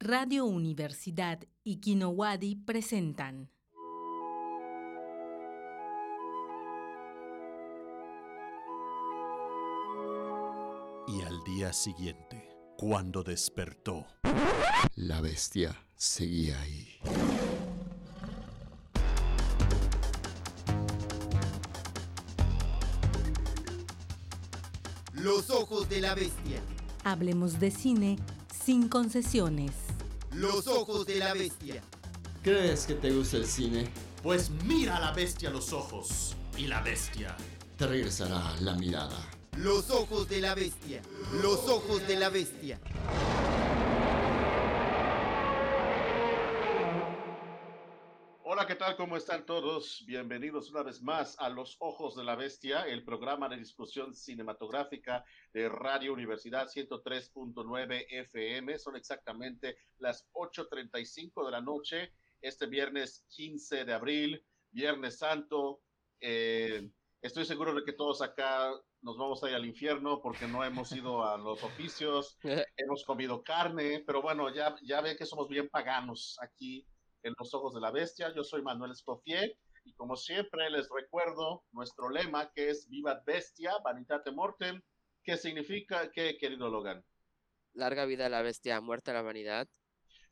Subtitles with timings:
[0.00, 3.50] Radio Universidad y Kinowadi presentan.
[11.08, 14.06] Y al día siguiente, cuando despertó,
[14.94, 17.00] La bestia seguía ahí.
[25.14, 26.60] Los ojos de la bestia.
[27.02, 28.16] Hablemos de cine
[28.68, 29.70] sin concesiones.
[30.30, 31.80] Los ojos de la bestia.
[32.42, 33.88] ¿Crees que te gusta el cine?
[34.22, 36.36] pues mira a la bestia a los ojos.
[36.54, 37.34] Y la bestia
[37.78, 39.16] Te regresará la mirada.
[39.56, 41.00] Los ojos de la bestia.
[41.40, 42.78] Los ojos de la bestia.
[48.44, 48.96] Hola, ¿qué tal?
[48.96, 50.02] ¿Cómo están todos?
[50.06, 55.24] Bienvenidos una vez más a Los Ojos de la Bestia, el programa de discusión cinematográfica
[55.52, 58.78] de Radio Universidad 103.9 FM.
[58.78, 65.82] Son exactamente las 8.35 de la noche, este viernes 15 de abril, Viernes Santo.
[66.20, 66.88] Eh,
[67.20, 68.72] estoy seguro de que todos acá
[69.02, 72.38] nos vamos a ir al infierno porque no hemos ido a los oficios,
[72.76, 76.86] hemos comido carne, pero bueno, ya, ya ven que somos bien paganos aquí
[77.22, 78.32] en los ojos de la bestia.
[78.34, 83.72] Yo soy Manuel Escofier y como siempre les recuerdo nuestro lema que es Viva Bestia,
[83.84, 84.80] Vanitate Mortem,
[85.22, 87.04] que significa que, querido Logan.
[87.74, 89.68] Larga vida a la bestia, muerta la vanidad.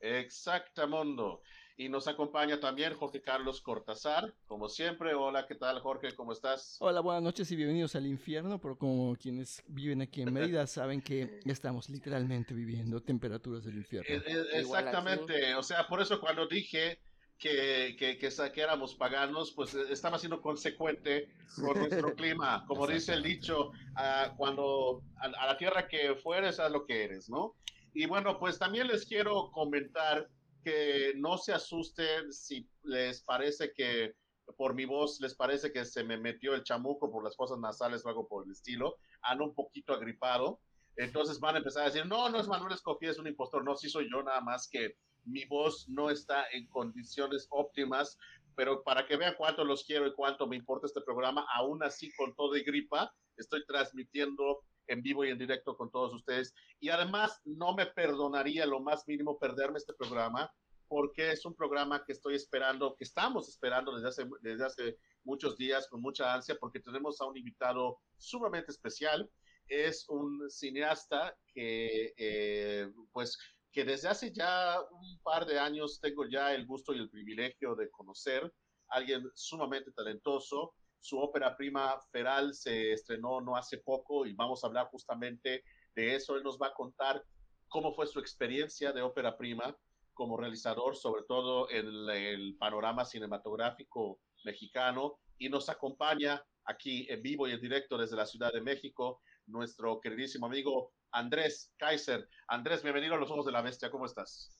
[0.01, 1.43] Exactamundo.
[1.79, 5.15] Y nos acompaña también Jorge Carlos Cortázar, como siempre.
[5.15, 6.15] Hola, ¿qué tal Jorge?
[6.15, 6.79] ¿Cómo estás?
[6.81, 11.03] Hola, buenas noches y bienvenidos al infierno, pero como quienes viven aquí en Mérida saben
[11.03, 14.09] que estamos literalmente viviendo temperaturas del infierno.
[14.09, 16.99] Eh, eh, exactamente, o sea, por eso cuando dije
[17.39, 22.65] que, que, que, que éramos paganos, pues eh, estaba siendo consecuente con nuestro clima.
[22.67, 27.05] Como dice el dicho, ah, cuando a, a la tierra que fueres, haz lo que
[27.05, 27.55] eres, ¿no?
[27.93, 30.27] Y bueno, pues también les quiero comentar
[30.67, 34.17] que no se asusten si les parece que
[34.57, 38.05] por mi voz les parece que se me metió el chamuco por las fosas nasales
[38.05, 38.97] o algo por el estilo.
[39.23, 40.59] Ando un poquito agripado.
[40.97, 43.63] Entonces van a empezar a decir, no, no es Manuel Escofier, es un impostor.
[43.63, 48.19] No, sí soy yo, nada más que mi voz no está en condiciones óptimas.
[48.57, 52.11] Pero para que vean cuánto los quiero y cuánto me importa este programa, aún así
[52.17, 56.55] con todo y gripa, estoy transmitiendo en vivo y en directo con todos ustedes.
[56.81, 60.53] Y además no me perdonaría lo más mínimo perderme este programa,
[60.89, 65.57] porque es un programa que estoy esperando, que estamos esperando desde hace, desde hace muchos
[65.57, 69.29] días con mucha ansia, porque tenemos a un invitado sumamente especial.
[69.69, 73.37] Es un cineasta que, eh, pues,
[73.73, 77.75] que desde hace ya un par de años tengo ya el gusto y el privilegio
[77.75, 78.53] de conocer,
[78.89, 80.75] alguien sumamente talentoso.
[81.07, 85.63] Su ópera prima Feral se estrenó no hace poco y vamos a hablar justamente
[85.95, 86.35] de eso.
[86.35, 87.23] Él nos va a contar
[87.69, 89.77] cómo fue su experiencia de ópera prima
[90.15, 97.47] como realizador, sobre todo en el, panorama cinematográfico mexicano, y nos acompaña aquí en vivo
[97.47, 102.29] y en directo desde la Ciudad de México nuestro queridísimo amigo Andrés Kaiser.
[102.49, 104.56] Andrés, bienvenido a los Ojos de la Bestia, ¿cómo estás?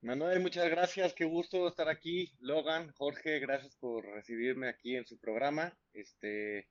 [0.00, 2.32] Manuel, muchas gracias, qué gusto estar aquí.
[2.38, 5.76] Logan, Jorge, gracias por recibirme aquí en su programa.
[5.92, 6.68] Este,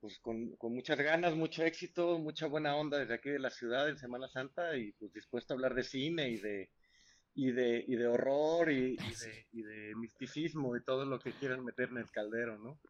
[0.00, 3.96] pues con, muchas ganas, mucho éxito, mucha buena onda desde aquí de la ciudad en
[3.96, 6.70] Semana Santa y pues dispuesto a hablar de cine y de
[7.36, 11.32] y de, y de horror y, y de, y de misticismo y todo lo que
[11.32, 12.80] quieran meter en el caldero, ¿no?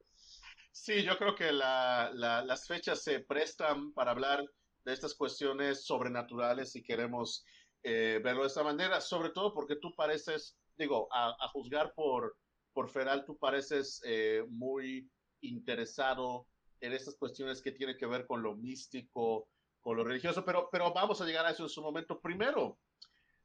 [0.73, 4.45] Sí, yo creo que la, la, las fechas se prestan para hablar
[4.85, 7.45] de estas cuestiones sobrenaturales si queremos
[7.87, 12.35] eh, verlo de esta manera, sobre todo porque tú pareces, digo, a, juzgar por,
[12.73, 15.11] por Feral, tú pareces eh, muy
[15.43, 16.47] interesado
[16.81, 19.51] en estas cuestiones que tienen que ver con lo místico,
[19.83, 22.23] con lo religioso, pero, pero vamos a llegar a eso en su momento.
[22.23, 22.79] Primero,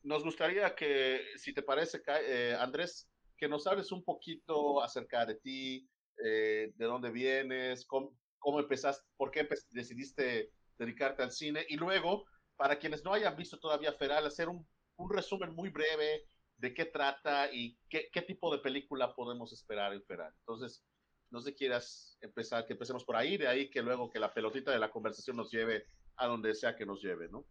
[0.03, 5.35] nos gustaría que, si te parece, eh, Andrés, que nos hables un poquito acerca de
[5.35, 12.25] ti, de dónde vienes, cómo, cómo empezaste, por qué decidiste dedicarte al cine y luego,
[12.59, 14.67] para quienes no hayan visto todavía Feral, hacer un,
[15.09, 16.25] resumen muy breve
[16.57, 20.33] de qué trata y qué, tipo de película podemos esperar en Feral.
[20.39, 20.83] Entonces,
[21.29, 24.73] no sé quieras empezar, que empecemos por ahí, de ahí que luego que la pelotita
[24.73, 25.85] de la conversación nos lleve
[26.17, 27.47] a donde sea que nos lleve, ¿no?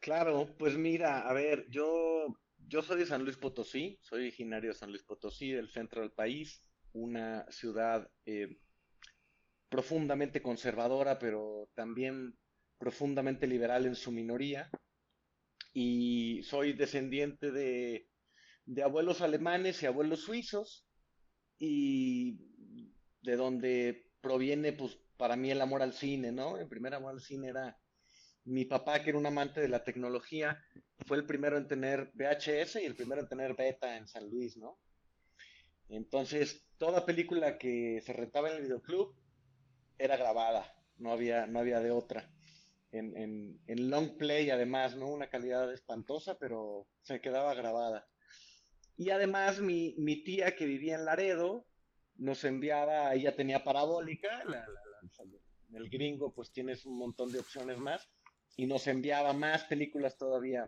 [0.00, 2.34] Claro, pues mira, a ver, yo,
[2.66, 6.12] yo soy de San Luis Potosí, soy originario de San Luis Potosí, del centro del
[6.12, 6.64] país,
[6.94, 8.56] una ciudad eh,
[9.68, 12.38] profundamente conservadora, pero también
[12.80, 14.68] profundamente liberal en su minoría.
[15.72, 18.08] Y soy descendiente de,
[18.82, 20.84] abuelos alemanes y abuelos suizos,
[21.58, 22.40] y
[23.22, 26.56] de donde proviene, pues, para mí el amor al cine, ¿no?
[26.56, 27.78] El primer amor al cine era
[28.44, 30.58] mi papá, que era un amante de la tecnología,
[31.06, 34.56] fue el primero en tener VHS y el primero en tener beta en San Luis,
[34.56, 34.78] ¿no?
[35.90, 39.14] Entonces, toda película que se rentaba en el videoclub
[39.98, 42.30] era grabada, no había, no había de otra.
[42.92, 45.08] En, en, en long play, además, ¿no?
[45.08, 48.08] Una calidad espantosa, pero se quedaba grabada.
[48.96, 51.66] Y además, mi, mi tía que vivía en Laredo
[52.16, 54.66] nos enviaba, ella tenía parabólica, la,
[55.72, 58.08] el gringo pues tienes un montón de opciones más,
[58.56, 60.66] y nos enviaba más películas todavía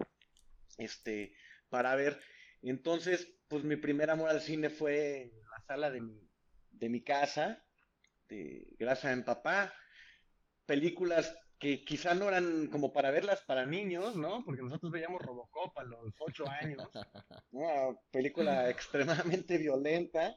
[0.78, 1.34] este,
[1.68, 2.20] para ver.
[2.62, 6.30] Entonces, pues mi primer amor al cine fue en la sala de mi,
[6.70, 7.62] de mi casa,
[8.28, 9.74] de Gracias a mi papá.
[10.64, 14.44] Películas que quizá no eran como para verlas para niños, ¿no?
[14.44, 16.90] Porque nosotros veíamos Robocop a los ocho años.
[17.52, 20.36] Una película extremadamente violenta,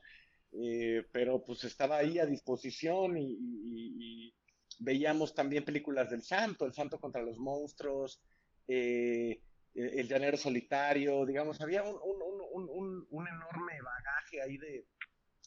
[0.51, 4.35] eh, pero pues estaba ahí a disposición y,
[4.77, 8.21] veíamos también películas del Santo, El Santo contra los monstruos,
[8.67, 9.41] eh,
[9.73, 14.85] El Llanero Solitario, digamos, había un, un enorme bagaje ahí de,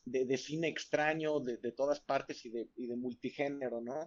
[0.06, 4.06] de, cine extraño de, de, todas partes y de, y de multigénero, ¿no?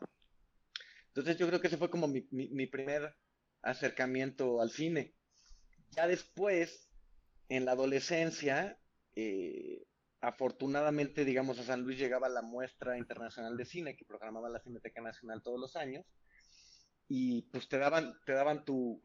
[1.11, 3.15] Entonces yo creo que ese fue como mi, mi, primer
[3.61, 5.13] acercamiento al cine.
[5.89, 6.89] Ya después,
[7.49, 8.79] en la adolescencia,
[9.15, 9.83] eh,
[10.21, 15.01] afortunadamente, digamos, a San Luis llegaba la muestra internacional de cine que programaba la Cineteca
[15.01, 16.05] Nacional todos los años
[17.09, 19.01] y pues te daban, te daban tu,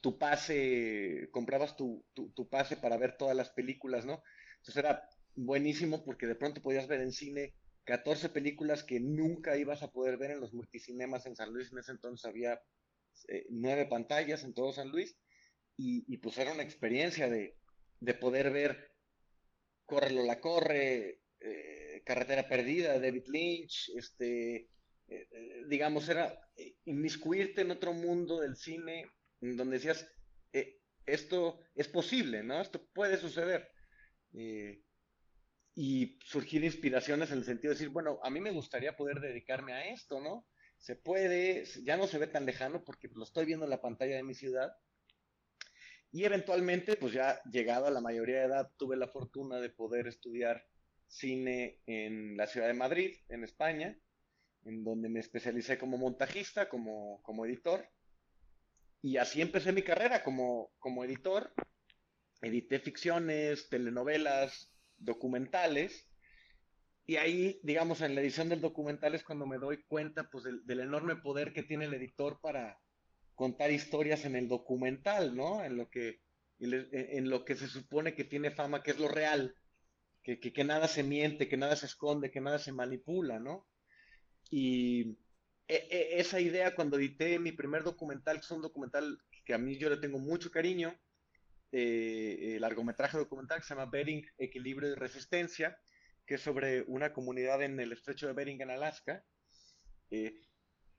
[0.00, 4.22] tu pase, comprabas tu, tu, tu, pase para ver todas las películas, ¿no?
[4.56, 9.82] Entonces era buenísimo porque de pronto podías ver en cine 14 películas que nunca ibas
[9.82, 11.72] a poder ver en los multicinemas en San Luis.
[11.72, 12.60] En ese entonces había
[13.28, 15.16] eh, nueve pantallas en todo San Luis
[15.76, 17.56] y, y pues era una experiencia de,
[18.00, 18.90] de poder ver
[19.86, 24.68] Córrelo la Corre, eh, Carretera Perdida, David Lynch, este,
[25.08, 25.28] eh,
[25.68, 26.38] digamos, era
[26.84, 29.10] inmiscuirte en otro mundo del cine
[29.40, 30.06] en donde decías,
[31.06, 32.60] esto es posible, ¿no?
[32.60, 33.68] Esto puede suceder
[35.74, 39.72] y surgir inspiraciones en el sentido de decir, bueno, a mí me gustaría poder dedicarme
[39.72, 40.46] a esto, ¿no?
[40.78, 44.16] Se puede, ya no se ve tan lejano porque lo estoy viendo en la pantalla
[44.16, 44.72] de mi ciudad.
[46.10, 50.08] Y eventualmente, pues ya llegado a la mayoría de edad, tuve la fortuna de poder
[50.08, 50.66] estudiar
[51.06, 53.96] cine en la ciudad de Madrid, en España,
[54.64, 57.88] en donde me especialicé como montajista, como, como editor.
[59.02, 61.52] Y así empecé mi carrera como, como editor.
[62.42, 64.69] Edité ficciones, telenovelas,
[65.00, 66.06] documentales.
[67.06, 70.80] Y ahí, digamos, en la edición del documental es cuando me doy cuenta pues, del,
[70.80, 72.78] enorme poder que tiene el editor para
[73.34, 75.64] contar historias en el documental, ¿no?
[75.64, 76.20] En lo que,
[76.60, 79.56] en lo que se supone que tiene fama, que es lo real,
[80.22, 83.66] que, que, nada se miente, que nada se esconde, que nada se manipula, ¿no?
[84.50, 85.16] Y
[85.66, 89.58] e, e, esa idea cuando edité mi primer documental, que es un documental que a
[89.58, 90.94] mí yo le tengo mucho cariño,
[91.72, 95.78] eh, largometraje documental que se llama Bering, Equilibrio y Resistencia,
[96.26, 99.24] que es sobre una comunidad en el estrecho de Bering, en Alaska.
[100.10, 100.40] Eh,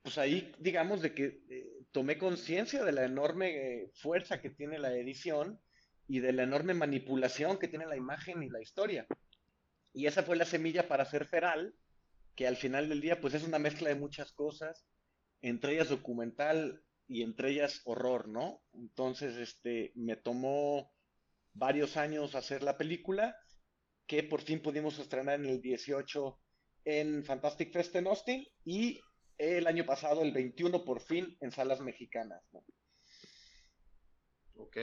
[0.01, 3.49] pues ahí, digamos, de que eh, tomé conciencia de la enorme
[3.83, 5.59] eh, fuerza que tiene la edición
[6.07, 9.05] y de la enorme manipulación que tiene la imagen y la historia.
[9.93, 11.75] Y esa fue la semilla para hacer Feral,
[12.35, 14.85] que al final del día, pues es una mezcla de muchas cosas,
[15.41, 18.63] entre ellas documental, y entre ellas horror, ¿no?
[18.73, 20.91] Entonces, este, me tomó
[21.53, 23.37] varios años hacer la película,
[24.07, 26.39] que por fin pudimos estrenar en el 18
[26.85, 28.99] en Fantastic Fest en Austin y
[29.37, 32.63] el año pasado, el 21, por fin en salas mexicanas, ¿no?
[34.55, 34.77] Ok.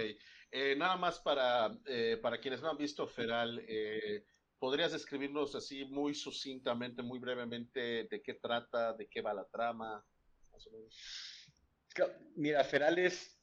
[0.50, 4.24] Eh, nada más para, eh, para quienes no han visto Feral, eh,
[4.58, 10.04] ¿podrías describirnos así muy sucintamente, muy brevemente, de qué trata, de qué va la trama?
[10.52, 11.37] Más o menos.
[12.36, 13.38] Mira, Feral es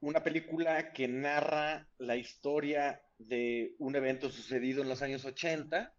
[0.00, 5.94] una película que narra la historia de un evento sucedido en los años 80,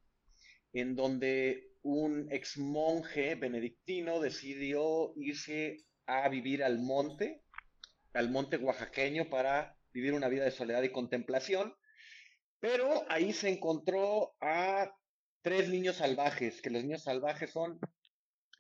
[0.74, 7.44] en donde un ex monje benedictino decidió irse a vivir al monte,
[8.14, 11.76] al monte oaxaqueño, para vivir una vida de soledad y contemplación.
[12.60, 14.96] Pero ahí se encontró a
[15.42, 17.80] tres niños salvajes, que los niños salvajes son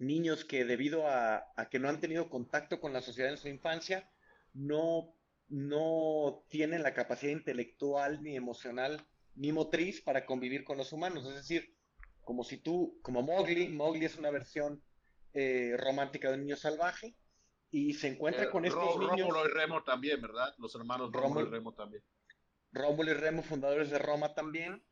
[0.01, 4.09] niños que debido a, que no han tenido contacto con la sociedad en su infancia,
[4.53, 5.15] no,
[5.47, 9.05] no tienen la capacidad intelectual ni emocional
[9.35, 11.25] ni motriz para convivir con los humanos.
[11.25, 11.75] Es decir,
[12.23, 14.83] como si tú, como Mowgli, Mowgli es una versión
[15.33, 17.15] eh, romántica de un niño salvaje
[17.69, 19.29] y se encuentra con estos niños.
[19.29, 20.53] Rómulo y Remo también, ¿verdad?
[20.57, 22.03] Los hermanos Rómulo, y Remo también.
[22.73, 24.83] Rómulo y Remo, fundadores de Roma también.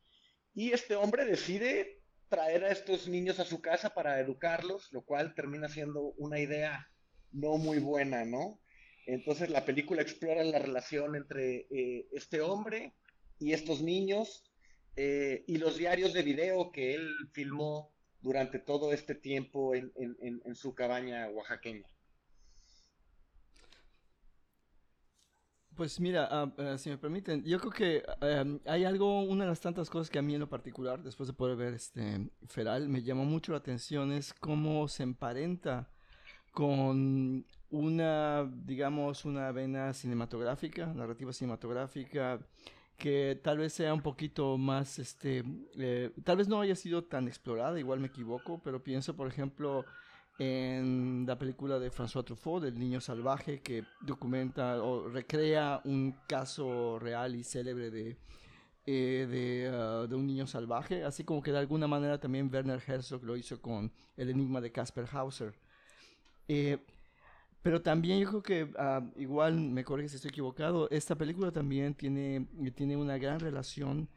[0.54, 1.99] Y este hombre decide
[2.30, 6.88] traer a estos niños a su casa para educarlos, lo cual termina siendo una idea
[7.32, 8.60] no muy buena, ¿no?
[9.04, 12.94] Entonces la película explora la relación entre eh, este hombre
[13.40, 14.44] y estos niños
[14.96, 20.74] eh, y los diarios de video que él filmó durante todo este tiempo en, su
[20.74, 21.88] cabaña oaxaqueña.
[25.80, 29.62] Pues mira, ah, si me permiten, yo creo que em, hay algo, una de las
[29.62, 33.02] tantas cosas que a mí en lo particular, después de poder ver este Feral, me
[33.02, 35.88] llamó mucho la atención es cómo se emparenta
[36.52, 42.46] con una, digamos, una vena cinematográfica, narrativa cinematográfica,
[42.98, 45.42] que tal vez sea un poquito más, este,
[45.78, 49.86] eh, tal vez no haya sido tan explorada, igual me equivoco, pero pienso, por ejemplo,
[50.40, 56.98] en la película de François Truffaut, del niño salvaje, que documenta o recrea un caso
[56.98, 58.16] real y célebre de,
[58.86, 62.82] eh, de, ah, de, un niño salvaje, así como que de alguna manera también Werner
[62.84, 65.52] Herzog lo hizo con El enigma de Casper Hauser.
[66.48, 66.78] Eh,
[67.60, 71.92] pero también yo creo que, ah, igual me corrige si estoy equivocado, esta película también
[71.92, 74.08] tiene, tiene una gran relación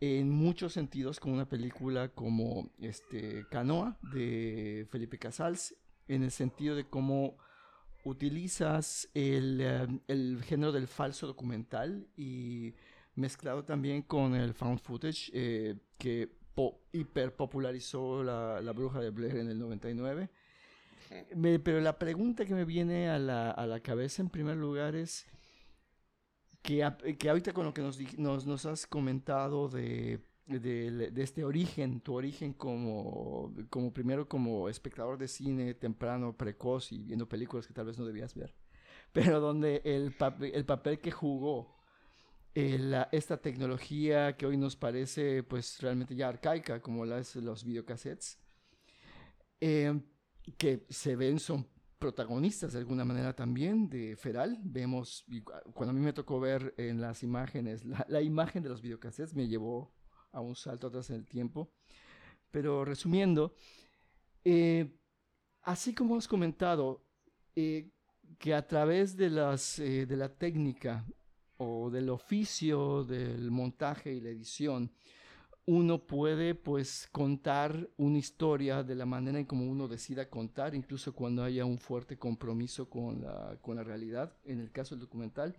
[0.00, 5.74] en muchos sentidos con una película como este, Canoa de Felipe Casals,
[6.08, 7.36] en el sentido de cómo
[8.04, 12.74] utilizas el, eh, el género del falso documental y
[13.14, 16.30] mezclado también con el found footage eh, que
[16.92, 20.30] hiper popularizó la, la Bruja de Blair en el 99
[21.62, 25.26] pero la pregunta que me viene a la, a la cabeza en primer lugar es
[26.66, 31.44] que, que ahorita con lo que nos, nos, nos has comentado de, de, de, este
[31.44, 37.68] origen, tu origen como, como primero como espectador de cine temprano, precoz y viendo películas
[37.68, 38.52] que tal vez no debías ver,
[39.12, 40.14] pero donde el,
[40.52, 41.76] el papel que jugó
[42.52, 48.40] eh, esta tecnología que hoy nos parece pues realmente ya arcaica como las, los videocassettes,
[49.60, 50.00] eh,
[50.58, 51.68] que se ven son
[51.98, 54.58] protagonistas de alguna manera también de Feral.
[54.62, 55.24] Vemos,
[55.72, 59.48] cuando a mí me tocó ver en las imágenes, la, imagen de los videocassettes me
[59.48, 59.94] llevó
[60.32, 61.72] a un salto atrás en el tiempo.
[62.50, 63.54] Pero resumiendo,
[64.44, 64.98] eh,
[65.62, 67.04] así como has comentado,
[67.54, 67.90] eh,
[68.38, 71.06] que a través de, las, eh, de la técnica
[71.56, 74.92] o del oficio del montaje y la edición,
[75.66, 81.12] uno puede pues contar una historia de la manera en como uno decida contar, incluso
[81.12, 85.56] cuando haya un fuerte compromiso con la, con la realidad, en el caso del documental.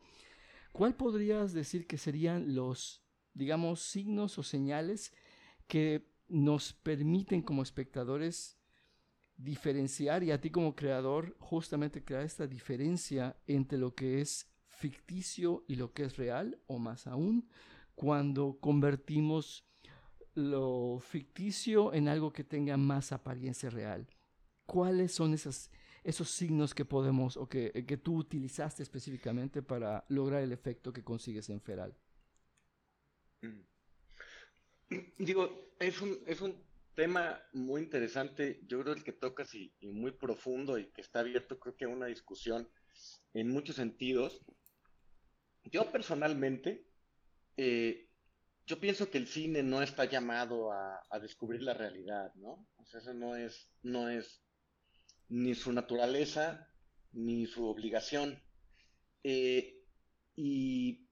[0.72, 5.14] ¿Cuál podrías decir que serían los, digamos, signos o señales
[5.68, 8.58] que nos permiten como espectadores
[9.36, 15.66] diferenciar y a ti como creador justamente crear esta diferencia entre lo que es ficticio
[15.68, 17.50] y lo que es real, o más aún,
[17.96, 19.68] cuando convertimos
[20.38, 24.08] lo ficticio en algo que tenga más apariencia real.
[24.68, 30.52] ¿Cuáles son esos signos que podemos o que, que, tú utilizaste específicamente para lograr el
[30.52, 31.98] efecto que consigues en Feral?
[33.42, 33.62] Mm.
[35.18, 36.56] Digo, es un, es un
[36.94, 41.60] tema muy interesante, yo creo el que tocas y, muy profundo y que está abierto
[41.60, 42.70] creo que a una discusión
[43.34, 44.46] en muchos sentidos.
[45.64, 46.88] Yo personalmente
[47.58, 48.07] eh,
[48.68, 52.68] yo pienso que el cine no está llamado a, descubrir la realidad, ¿no?
[52.76, 54.44] O sea, eso no es, no es
[55.30, 56.70] ni su naturaleza
[57.14, 58.44] ni su obligación.
[59.24, 59.82] Eh,
[60.36, 61.08] y,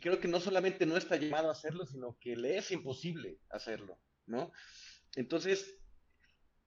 [0.00, 4.00] creo que no solamente no está llamado a hacerlo, sino que le es imposible hacerlo,
[4.26, 4.50] ¿no?
[5.16, 5.78] Entonces,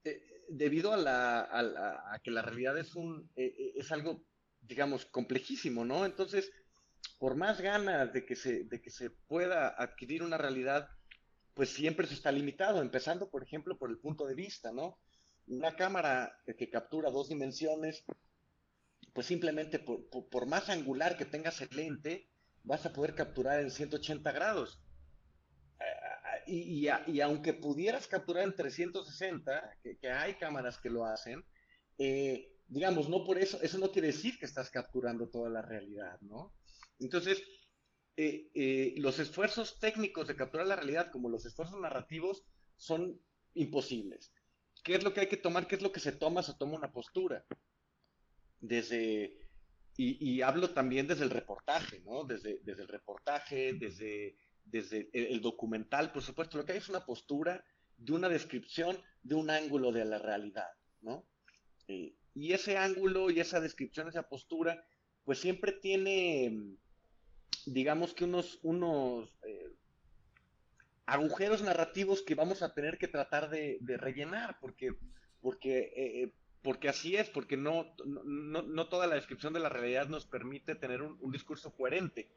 [0.04, 4.24] eh, debido a, la, que la realidad es, un, eh, es algo,
[4.60, 6.06] digamos, complejísimo, ¿no?
[6.06, 6.52] Entonces,
[7.24, 10.90] por más ganas de que se, de que se pueda adquirir una realidad,
[11.54, 14.98] pues siempre se está limitado, empezando, por ejemplo, por el punto de vista, ¿no?
[15.46, 18.04] Una cámara que captura dos dimensiones,
[19.14, 22.28] pues simplemente por, más angular que tengas el lente,
[22.62, 24.82] vas a poder capturar en 180 grados.
[26.46, 31.42] Y, y, aunque pudieras capturar en 360, que, hay cámaras que lo hacen,
[31.96, 36.20] eh, digamos, no por eso, eso no quiere decir que estás capturando toda la realidad,
[36.20, 36.52] ¿no?
[37.04, 37.42] Entonces,
[38.16, 42.44] eh, eh, los esfuerzos técnicos de capturar la realidad, como los esfuerzos narrativos,
[42.76, 43.20] son
[43.52, 44.32] imposibles.
[44.82, 45.66] ¿Qué es lo que hay que tomar?
[45.66, 46.42] ¿Qué es lo que se toma?
[46.42, 47.44] Se toma una postura.
[48.58, 49.38] Desde,
[49.96, 52.24] y, hablo también desde el reportaje, ¿no?
[52.24, 57.04] Desde, desde el reportaje, desde, desde el, documental, por supuesto, lo que hay es una
[57.04, 57.62] postura
[57.98, 60.70] de una descripción de un ángulo de la realidad,
[61.02, 61.26] ¿no?
[61.86, 64.82] Eh, y ese ángulo y esa descripción, esa postura,
[65.24, 66.78] pues siempre tiene
[67.66, 69.72] digamos que unos, unos eh,
[71.06, 74.94] agujeros narrativos que vamos a tener que tratar de, rellenar, porque,
[75.40, 76.32] porque eh,
[76.64, 80.74] porque así es, porque no, no, no, toda la descripción de la realidad nos permite
[80.74, 82.30] tener un, discurso coherente.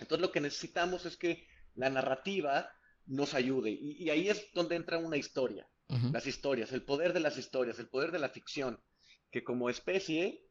[0.00, 2.70] Entonces lo que necesitamos es que la narrativa
[3.06, 3.70] nos ayude.
[3.70, 5.66] Y, ahí es donde entra una historia,
[6.12, 8.78] las historias, el poder de las historias, el poder de la ficción,
[9.30, 10.44] que como especie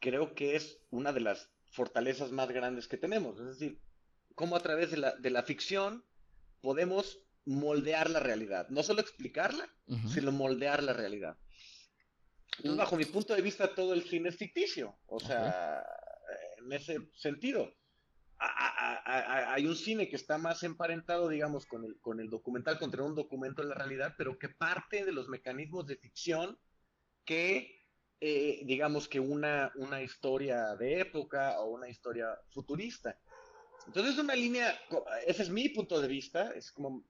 [0.00, 3.38] creo que es una de las fortalezas más grandes que tenemos.
[3.38, 3.80] Es decir,
[4.34, 6.04] cómo a través de la, de la ficción
[6.60, 8.68] podemos moldear la realidad.
[8.70, 9.68] No solo explicarla,
[10.12, 11.38] sino moldear la realidad.
[12.58, 14.98] Entonces, bajo mi punto de vista, todo el cine es ficticio.
[15.06, 15.84] O sea,
[16.58, 17.72] en ese sentido.
[18.38, 23.14] hay un cine que está más emparentado, digamos, con el, con el documental, contra un
[23.14, 26.58] documento de la realidad, pero que parte de los mecanismos de ficción
[27.24, 27.75] que,
[28.20, 33.18] eh, digamos, que una, una historia de época o una historia futurista.
[33.86, 34.78] Entonces, es una línea,
[35.26, 37.04] ese es mi punto de vista, es como,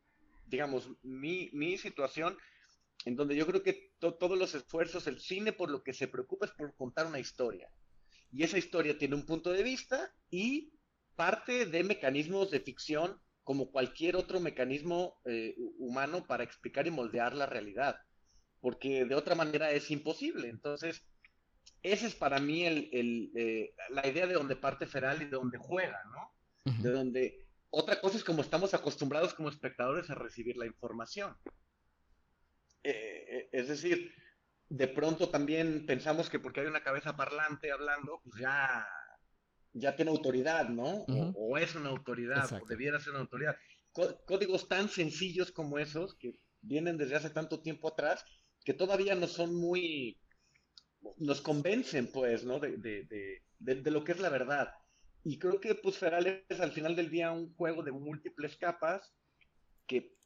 [0.47, 2.37] digamos, mi, mi situación
[3.05, 6.47] en donde yo creo que todos los esfuerzos, el cine por lo que se preocupa
[6.47, 7.71] es por contar una historia.
[8.33, 10.73] Y esa historia tiene un punto de vista y
[11.15, 17.33] parte de mecanismos de ficción como cualquier otro mecanismo eh, humano para explicar y moldear
[17.35, 17.97] la realidad,
[18.67, 20.49] porque de otra manera es imposible.
[20.49, 21.05] Entonces,
[21.85, 25.57] esa es para mí el, eh, la idea de donde parte Feral y de donde
[25.57, 26.73] juega, ¿no?
[26.83, 31.37] De donde otra cosa es como estamos acostumbrados como espectadores a recibir la información.
[32.83, 34.13] Eh, es decir,
[34.69, 38.85] de pronto también pensamos que porque hay una cabeza parlante hablando, pues ya,
[39.75, 41.05] ya tiene autoridad, ¿no?
[41.37, 43.55] o, es una autoridad, o debiera ser una autoridad.
[43.93, 48.25] Códigos tan sencillos como esos, que vienen desde hace tanto tiempo atrás,
[48.67, 50.19] que todavía no son muy,
[51.19, 52.59] nos convencen, pues, ¿no?
[52.59, 54.75] De, de, de, lo que es la verdad.
[55.25, 59.15] Y creo que, pues, Feral es al final del día un juego de múltiples capas
[59.87, 60.17] que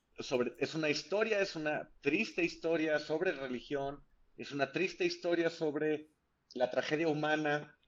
[0.59, 4.03] es una historia, es una triste historia sobre religión,
[4.37, 6.11] es una triste historia sobre
[6.55, 7.79] la tragedia humana,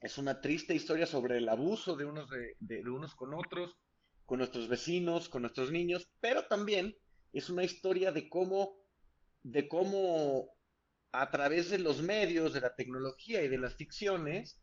[0.00, 2.28] es una triste historia sobre el abuso de unos,
[2.60, 3.76] de, unos con otros,
[4.26, 6.94] con nuestros vecinos, con nuestros niños, pero también
[7.32, 8.83] es una historia de cómo,
[9.44, 10.50] de cómo
[11.12, 14.60] a través de los medios, de la tecnología y de las ficciones,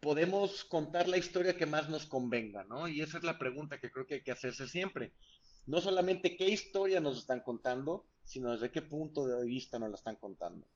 [0.00, 2.86] podemos contar la historia que más nos convenga, ¿no?
[2.86, 5.14] Y esa es la pregunta que creo que hay que hacerse siempre
[5.66, 9.96] no solamente qué historia nos están contando, sino desde qué punto de vista nos la
[9.96, 10.66] están contando.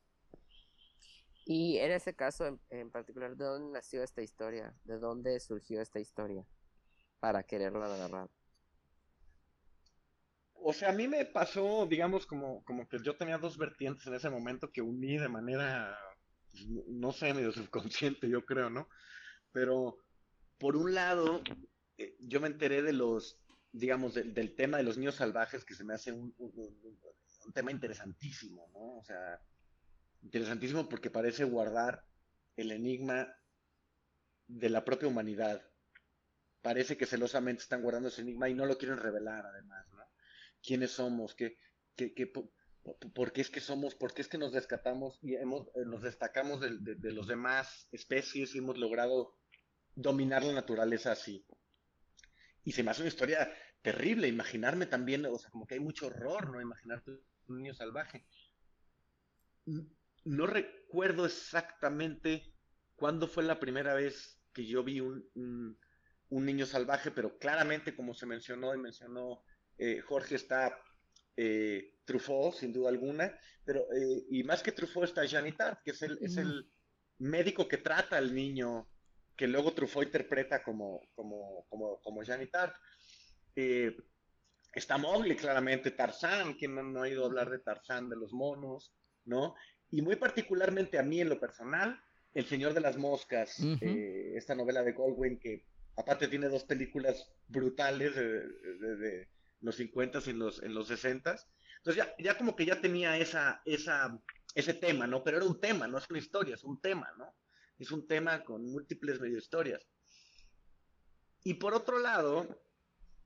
[1.45, 4.75] Y en ese caso en, particular, ¿de dónde nació esta historia?
[4.85, 6.45] ¿De dónde surgió esta historia
[7.21, 8.29] para quererla narrar?
[10.61, 14.15] O sea, a mí me pasó, digamos, como, como que yo tenía dos vertientes en
[14.15, 15.99] ese momento que uní de manera,
[16.51, 18.89] pues, no sé, medio subconsciente, yo creo, ¿no?
[19.53, 19.99] Pero,
[20.59, 21.43] por un lado,
[21.97, 23.41] eh, yo me enteré de los
[23.73, 26.35] digamos, del, tema de los niños salvajes, que se me hace un,
[27.55, 28.99] tema interesantísimo, ¿no?
[28.99, 29.41] O sea,
[30.23, 32.05] interesantísimo porque parece guardar
[32.57, 33.35] el enigma
[34.47, 35.63] de la propia humanidad.
[36.61, 39.98] Parece que celosamente están guardando ese enigma y no lo quieren revelar, además, ¿no?
[40.63, 41.35] ¿Quiénes somos?
[41.35, 41.57] ¿Qué,
[41.97, 43.95] qué, qué por, qué es que somos?
[43.95, 47.89] ¿Por qué es que nos descatamos y hemos, eh, nos destacamos de, de los demás
[47.93, 49.37] especies y hemos logrado
[49.95, 51.45] dominar la naturaleza así?
[52.65, 53.51] Y se me hace una historia
[53.83, 56.61] terrible, imaginarme también, o sea, como que hay mucho horror, ¿no?
[56.61, 57.13] Imaginarte
[57.47, 58.27] un niño salvaje.
[60.25, 62.53] No recuerdo exactamente
[62.97, 65.79] cuándo fue la primera vez que yo vi un,
[66.31, 69.43] niño salvaje, pero claramente, como se mencionó y mencionó
[69.79, 70.79] eh, Jorge, está
[71.37, 76.03] eh, Truffaut, sin duda alguna, pero, eh, y más que Truffaut está Janitard, que es
[76.03, 76.71] el, es el
[77.19, 78.89] médico que trata al niño
[79.39, 82.73] que luego Truffaut interpreta como, como, como, como Janitard.
[83.55, 83.97] Eh,
[84.75, 88.93] está Mowgli, claramente, Tarzán, quien no, ha ido a hablar de Tarzán, de los monos,
[89.25, 89.55] ¿no?
[89.91, 92.01] Y muy particularmente a mí en lo personal,
[92.35, 95.65] El Señor de las Moscas, eh, esta novela de Goldwyn que
[95.97, 99.29] aparte tiene dos películas brutales de,
[99.61, 101.37] los 50 y en los, en los 60
[101.79, 104.21] Entonces ya, ya como que ya tenía esa, esa,
[104.55, 105.25] ese tema, ¿no?
[105.25, 107.35] Pero era un tema, no es una historia, es un tema, ¿no?
[107.79, 109.87] es un tema con múltiples medio historias.
[111.45, 112.61] Y por otro lado,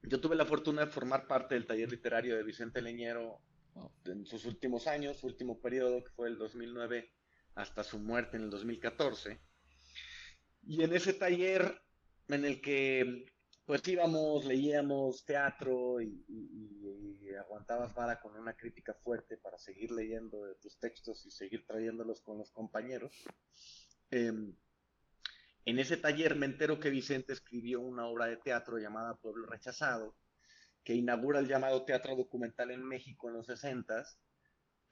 [0.03, 3.41] yo tuve la fortuna de formar parte del taller literario de Vicente Leñero
[4.05, 7.11] en sus últimos años, su último periodo, que fue el 2009
[7.55, 9.41] hasta su muerte en el 2014.
[10.65, 11.83] Y en ese taller
[12.29, 13.32] en el que
[13.65, 16.25] pues íbamos, leíamos teatro y,
[17.39, 22.21] aguantabas vara con una crítica fuerte para seguir leyendo de tus textos y seguir trayéndolos
[22.21, 23.25] con los compañeros.
[24.11, 24.55] Em,
[25.65, 30.15] en ese taller me entero que Vicente escribió una obra de teatro llamada Pueblo Rechazado,
[30.85, 34.05] que inaugura el llamado teatro documental en México en los 60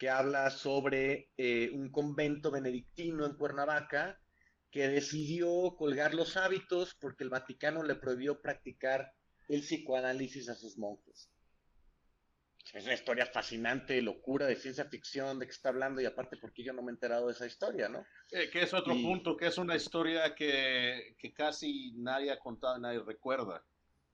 [0.00, 4.18] que habla sobre eh, un convento benedictino en Cuernavaca
[4.70, 9.12] que decidió colgar los hábitos porque el Vaticano le prohibió practicar
[9.48, 11.30] el psicoanálisis a sus monjes.
[12.72, 16.62] Es una historia fascinante, locura, de ciencia ficción, de qué está hablando, y aparte, porque
[16.62, 18.06] yo no me he enterado de esa historia, no?
[18.30, 22.78] Eh, que es otro punto, que es una historia que, que, casi nadie ha contado
[22.78, 23.64] nadie recuerda,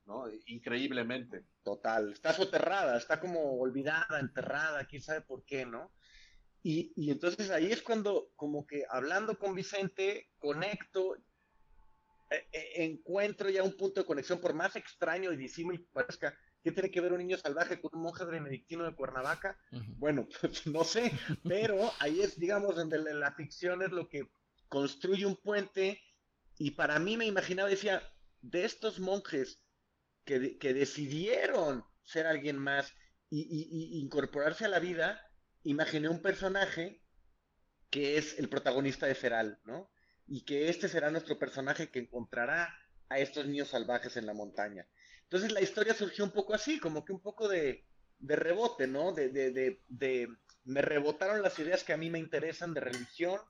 [0.06, 0.24] ¿no?
[0.46, 1.44] Increíblemente.
[1.62, 5.92] Total, está soterrada, está como olvidada, enterrada, quién sabe por qué, ¿no?
[6.66, 11.14] Y, y entonces ahí es cuando, como que hablando con Vicente, conecto,
[12.30, 16.36] eh, eh, encuentro ya un punto de conexión, por más extraño y disímil que parezca,
[16.66, 19.56] ¿Qué tiene que ver un niño salvaje con un monje benedictino de Cuernavaca?
[19.98, 21.12] Bueno, pues no sé,
[21.44, 24.28] pero ahí es, digamos, donde la, ficción es lo que
[24.68, 26.02] construye un puente
[26.58, 28.02] y para mí me imaginaba, decía,
[28.40, 29.60] de estos monjes
[30.24, 32.92] que, decidieron ser alguien más
[33.30, 35.25] y, incorporarse a la vida,
[35.66, 37.02] imaginé un personaje
[37.90, 39.90] que es el protagonista de Feral, ¿no?
[40.26, 42.74] Y que este será nuestro personaje que encontrará
[43.08, 44.86] a estos niños salvajes en la montaña.
[45.24, 47.84] Entonces la historia surgió un poco así, como que un poco de,
[48.20, 49.12] rebote, ¿no?
[49.12, 50.28] De, de, de,
[50.64, 53.40] me rebotaron las ideas que a mí me interesan de religión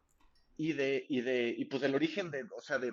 [0.57, 2.93] y de, y de, y pues del origen de, o sea, de,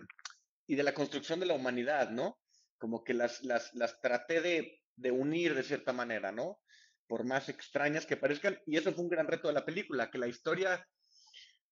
[0.67, 2.39] y de la construcción de la humanidad, ¿no?
[2.77, 6.59] Como que las, las, las traté de, de unir de cierta manera, ¿no?
[7.07, 10.17] Por más extrañas que parezcan, y eso fue un gran reto de la película, que
[10.17, 10.85] la historia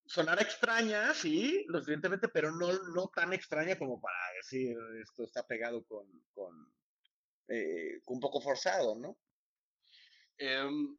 [0.06, 5.46] sonara extraña, sí, lo evidentemente, pero no, no tan extraña como para decir esto está
[5.48, 6.74] pegado con, con,
[7.48, 9.18] eh, un poco forzado, ¿no?
[10.38, 10.98] Em,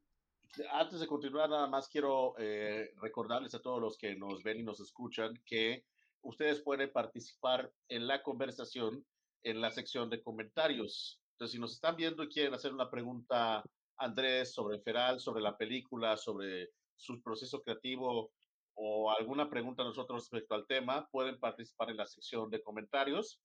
[0.70, 4.62] antes de continuar, nada más quiero eh, recordarles a todos los que nos ven y
[4.62, 5.84] nos escuchan que
[6.22, 9.04] ustedes pueden participar en la conversación
[9.42, 11.20] en la sección de comentarios.
[11.32, 13.64] Entonces, si nos están viendo y quieren hacer una pregunta
[14.02, 18.32] Andrés sobre Feral, sobre la película, sobre su proceso creativo
[18.74, 23.40] o alguna pregunta a nosotros respecto al tema, pueden participar en la sección de comentarios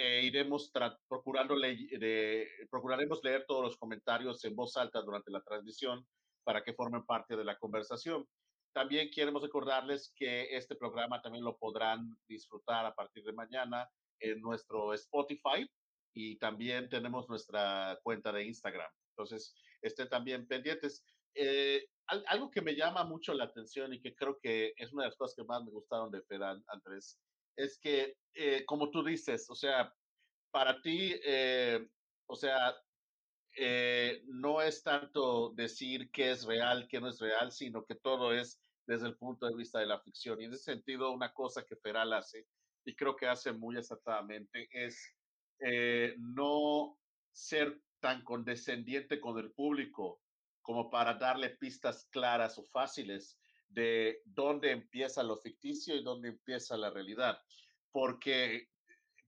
[0.00, 0.70] eh, iremos
[1.08, 6.06] procurando de, procuraremos leer todos los comentarios en voz alta durante la transmisión
[6.44, 8.24] para que formen parte de la conversación.
[8.72, 13.90] También queremos recordarles que este programa también lo podrán disfrutar a partir de mañana
[14.20, 15.68] en nuestro Spotify
[16.14, 18.92] y también tenemos nuestra cuenta de Instagram.
[19.16, 21.04] Entonces, estén también pendientes.
[21.34, 21.86] Eh,
[22.26, 25.16] algo que me llama mucho la atención y que creo que es una de las
[25.16, 27.20] cosas que más me gustaron de Fedal, Andrés,
[27.56, 29.92] es que, eh, como tú dices, o sea,
[30.50, 31.86] para ti, eh,
[32.26, 32.74] o sea,
[33.56, 38.32] eh, no es tanto decir qué es real, qué no es real, sino que todo
[38.32, 40.40] es desde el punto de vista de la ficción.
[40.40, 42.46] Y en ese sentido, una cosa que Feral hace,
[42.86, 45.14] y creo que hace muy acertadamente, es
[46.16, 46.96] no
[47.32, 50.20] ser tan condescendiente con el público
[50.62, 56.76] como para darle pistas claras o fáciles, de dónde empieza lo ficticio y dónde empieza
[56.76, 57.40] la realidad.
[57.90, 58.68] Porque,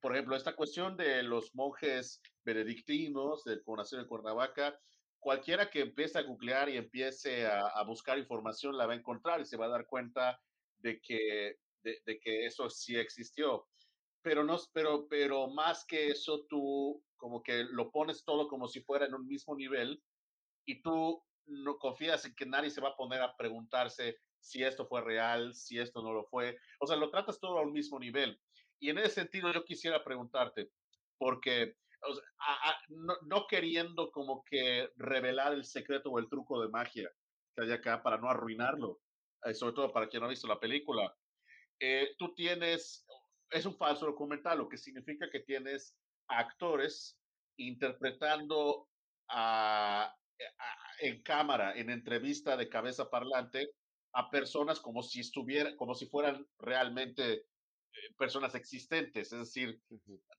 [0.00, 4.78] por ejemplo, esta cuestión de los monjes benedictinos del Conación de Cuernavaca,
[5.18, 9.46] cualquiera que empiece a googlear y empiece a, buscar información la va a encontrar y
[9.46, 10.40] se va a dar cuenta
[10.78, 13.66] de que, de, que eso sí existió.
[14.22, 18.80] Pero, no, pero, pero más que eso, tú como que lo pones todo como si
[18.80, 20.02] fuera en un mismo nivel
[20.66, 24.86] y tú no confías en que nadie se va a poner a preguntarse si esto
[24.86, 26.56] fue real, si esto no lo fue.
[26.80, 28.40] O sea, lo tratas todo al mismo nivel.
[28.80, 30.70] Y en ese sentido yo quisiera preguntarte,
[31.18, 31.76] porque
[32.88, 37.10] no, queriendo como que revelar el secreto o el truco de magia
[37.54, 39.00] que hay acá para no arruinarlo,
[39.44, 41.14] eh, sobre todo para quien no ha visto la película,
[41.78, 43.06] eh, tú tienes,
[43.50, 45.99] es un falso documental, lo que significa que tienes
[46.30, 47.18] actores
[47.56, 48.88] interpretando
[51.00, 53.70] en cámara, en entrevista de cabeza parlante,
[54.12, 59.32] a personas como si estuviera, como si fueran realmente eh, personas existentes.
[59.32, 59.80] Es decir,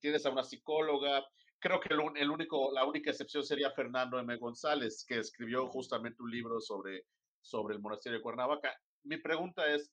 [0.00, 1.24] tienes a una psicóloga.
[1.58, 4.36] Creo que el, único, la única excepción sería Fernando M.
[4.36, 7.06] González, que escribió justamente un libro sobre,
[7.40, 8.74] sobre el monasterio de Cuernavaca.
[9.04, 9.90] Mi pregunta es,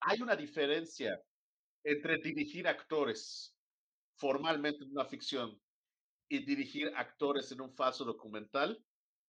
[0.00, 1.20] ¿hay una diferencia
[1.82, 3.55] entre dirigir actores
[4.16, 5.60] formalmente en una ficción
[6.28, 8.82] y dirigir actores en un falso documental?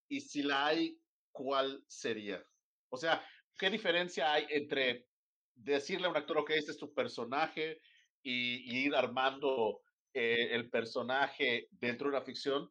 [0.08, 1.00] Y si la hay,
[1.32, 2.42] ¿cuál sería?
[2.88, 3.24] O sea,
[3.58, 5.08] ¿qué diferencia hay entre
[5.54, 7.80] decirle a un actor, ok, este es tu personaje
[8.22, 9.80] y, ir armando
[10.14, 12.70] eh, el personaje dentro de una ficción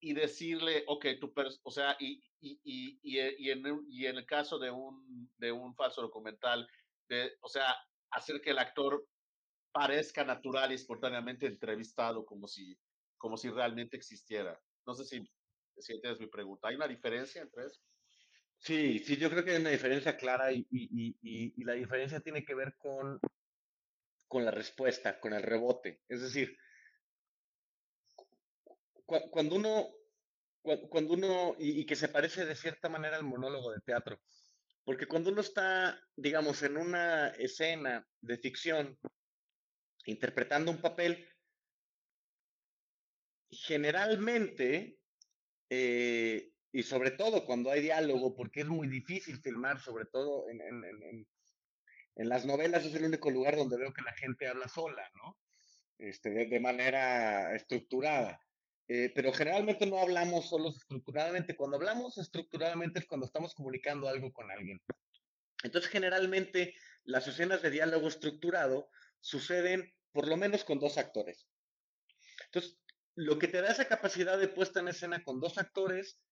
[0.00, 4.58] y decirle, ok, tu o sea, y, y, y, y, en, y en el caso
[4.58, 6.66] de un, de un falso documental,
[7.08, 7.76] de, o sea,
[8.10, 9.06] hacer que el actor
[9.72, 12.78] parezca natural y espontáneamente entrevistado como si,
[13.16, 14.60] como si realmente existiera.
[14.86, 15.24] No sé si
[15.78, 16.68] si entiendes mi pregunta.
[16.68, 17.80] ¿Hay una diferencia entre eso?
[18.56, 22.20] Sí, sí, yo creo que hay una diferencia clara y, y- y- y- la diferencia
[22.20, 23.18] tiene que ver con,
[24.26, 26.02] con la respuesta, con el rebote.
[26.08, 26.56] Es decir,
[29.06, 29.88] cua- cuando uno,
[30.62, 34.20] cua- cuando uno, y que se parece de cierta manera al monólogo de teatro,
[34.84, 38.98] porque cuando uno está, digamos, en una escena de ficción,
[40.04, 41.28] interpretando un papel,
[43.50, 44.98] generalmente,
[45.68, 51.26] eh, y sobre todo cuando hay diálogo, porque es muy difícil filmar, sobre todo en,
[52.16, 55.38] las novelas es el único lugar donde veo que la gente habla sola, ¿no?
[55.98, 58.40] Este, de, manera estructurada.
[58.88, 61.56] Eh, pero generalmente no hablamos solo estructuradamente.
[61.56, 64.80] Cuando hablamos estructuradamente es cuando estamos comunicando algo con alguien.
[65.62, 68.90] Entonces, generalmente las escenas de diálogo estructurado
[69.22, 71.48] suceden por lo menos con dos actores.
[72.46, 72.80] Entonces,
[73.14, 76.22] lo que te da esa capacidad de puesta en escena con dos actores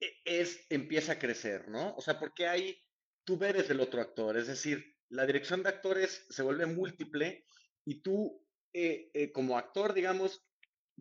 [0.00, 1.94] e- es, empieza a crecer, ¿no?
[1.96, 2.78] O sea, porque hay,
[3.24, 7.44] tú eres el otro actor, es decir, la dirección de actores se vuelve múltiple
[7.84, 10.48] y tú, eh, eh, como actor, digamos,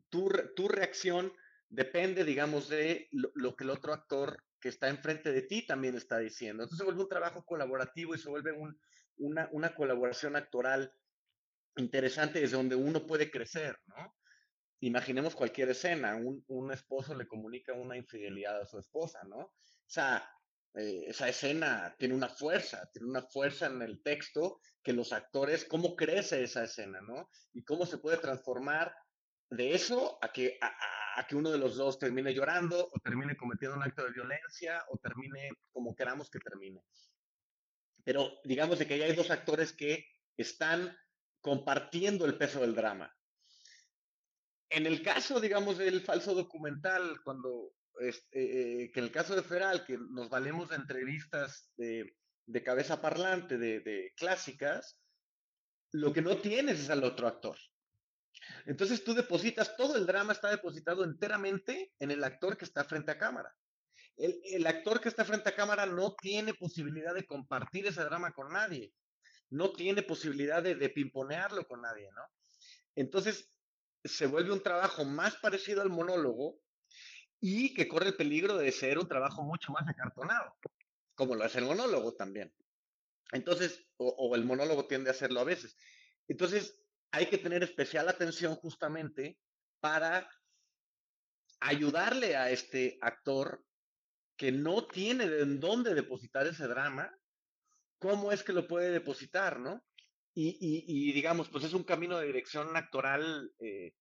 [0.10, 1.34] tu, tu reacción
[1.70, 6.20] depende, digamos, de lo, que el otro actor que está enfrente de ti también está
[6.20, 6.64] diciendo.
[6.64, 8.80] Entonces se vuelve un trabajo colaborativo y se vuelve un-
[9.18, 10.94] una, una colaboración actoral
[11.78, 14.16] interesante desde donde uno puede crecer, ¿no?
[14.82, 19.54] Imaginemos cualquier escena, un, un esposo le comunica una infidelidad a su esposa, ¿no?
[19.88, 20.30] Esa,
[20.76, 25.66] eh, esa escena tiene una fuerza, tiene una fuerza en el texto que los actores,
[25.66, 27.30] cómo crece esa escena, ¿no?
[27.54, 28.94] Y cómo se puede transformar
[29.50, 33.38] de eso a que, a- a que uno de los dos termine llorando o termine
[33.38, 36.82] cometiendo un acto de violencia o termine como queramos que termine.
[38.04, 40.06] Pero digamos de que ya hay dos actores que
[40.38, 40.96] están
[41.46, 43.16] compartiendo el peso del drama.
[44.68, 49.44] En el caso, digamos, del falso documental, cuando, este, eh, que en el caso de
[49.44, 55.00] Feral, que nos valemos de entrevistas de, de cabeza parlante, de, de clásicas,
[55.92, 57.60] lo que no tienes es al otro actor.
[58.66, 63.12] Entonces tú depositas, todo el drama está depositado enteramente en el actor que está frente
[63.12, 63.56] a cámara.
[64.18, 68.32] El, el actor que está frente a cámara no tiene posibilidad de compartir ese drama
[68.32, 68.92] con nadie,
[69.56, 72.24] no tiene posibilidad de, de pimponearlo con nadie, ¿no?
[72.96, 73.50] Entonces
[74.04, 76.60] se vuelve un trabajo más parecido al monólogo
[77.40, 80.56] y que corre el peligro de ser un trabajo mucho más acartonado,
[81.16, 82.54] como lo es el monólogo también.
[83.32, 85.76] Entonces, o, o el monólogo tiende a hacerlo a veces.
[86.28, 86.80] Entonces,
[87.12, 89.40] hay que tener especial atención justamente
[89.80, 90.30] para
[91.60, 93.64] ayudarle a este actor
[94.38, 97.12] que no tiene en dónde depositar ese drama,
[98.00, 99.82] cómo es que lo puede depositar, ¿no?
[100.34, 103.94] Y, y- y, digamos, pues es un camino de dirección actoral eh,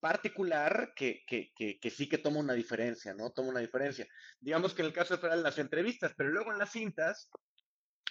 [0.00, 3.32] particular que, que, que, que sí que toma una diferencia, ¿no?
[3.32, 4.06] Toma una diferencia.
[4.40, 7.30] Digamos que en el caso de Feral, las entrevistas, pero luego en las cintas,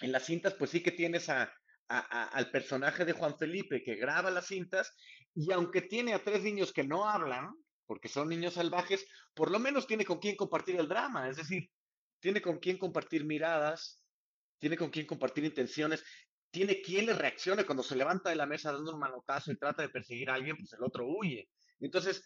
[0.02, 1.50] en las cintas, pues sí que tienes a, a-
[1.88, 4.92] a- al personaje de Juan Felipe que graba las cintas
[5.34, 7.50] y aunque tiene a tres niños que no hablan,
[7.86, 11.70] porque son niños salvajes, por lo menos tiene con quién compartir el drama, es decir,
[12.20, 14.05] tiene con quién compartir miradas,
[14.58, 16.04] tiene con quién compartir intenciones,
[16.50, 19.82] tiene quien le reaccione cuando se levanta de la mesa dando un manotazo y trata
[19.82, 21.50] de perseguir a alguien, pues el otro huye.
[21.80, 22.22] Entonces,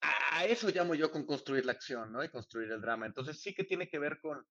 [0.00, 2.24] a, a eso llamo yo con construir la acción, ¿no?
[2.24, 3.06] Y construir el drama.
[3.06, 4.46] Entonces sí que tiene que ver con,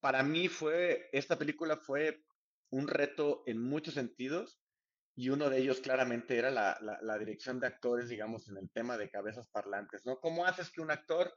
[0.00, 2.24] para mí fue, esta película fue
[2.70, 4.62] un reto en muchos sentidos
[5.14, 8.70] y uno de ellos claramente era la, la- la dirección de actores, digamos, en el
[8.70, 10.18] tema de cabezas parlantes, ¿no?
[10.20, 11.32] ¿Cómo haces que un actor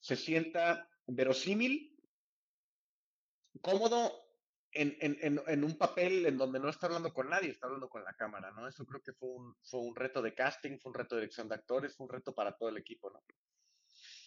[0.00, 1.93] se sienta verosímil,
[3.62, 4.12] cómodo
[4.72, 8.04] en, en- en- un papel en donde no está hablando con nadie, está hablando con
[8.04, 8.66] la cámara, ¿no?
[8.68, 11.48] Eso creo que fue un, fue un reto de casting, fue un reto de dirección
[11.48, 13.20] de actores, fue un reto para todo el equipo, ¿no?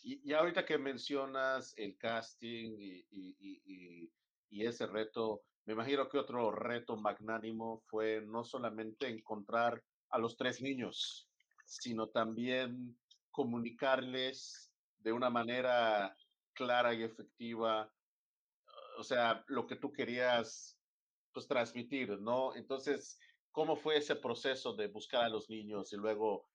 [0.03, 4.13] Y, y ahorita que mencionas el casting y- y-
[4.49, 10.37] y ese reto, me imagino que otro reto magnánimo fue no solamente encontrar a los
[10.37, 11.29] tres niños,
[11.65, 12.97] sino también
[13.29, 16.15] comunicarles de una manera
[16.53, 17.93] clara y efectiva,
[18.97, 20.79] o sea, lo que tú querías
[21.33, 22.55] pues transmitir, ¿no?
[22.55, 23.19] Entonces,
[23.51, 26.49] ¿cómo fue ese proceso de buscar a los niños y luego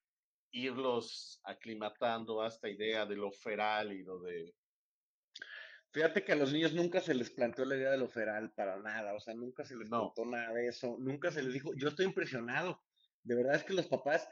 [0.50, 4.54] irlos aclimatando a esta idea de lo feral y lo de...
[5.92, 8.78] Fíjate que a los niños nunca se les planteó la idea de lo feral para
[8.78, 10.12] nada, o sea, nunca se les No.
[10.14, 12.82] contó nada de eso, nunca se les dijo, yo estoy impresionado,
[13.22, 14.26] de verdad es que los papás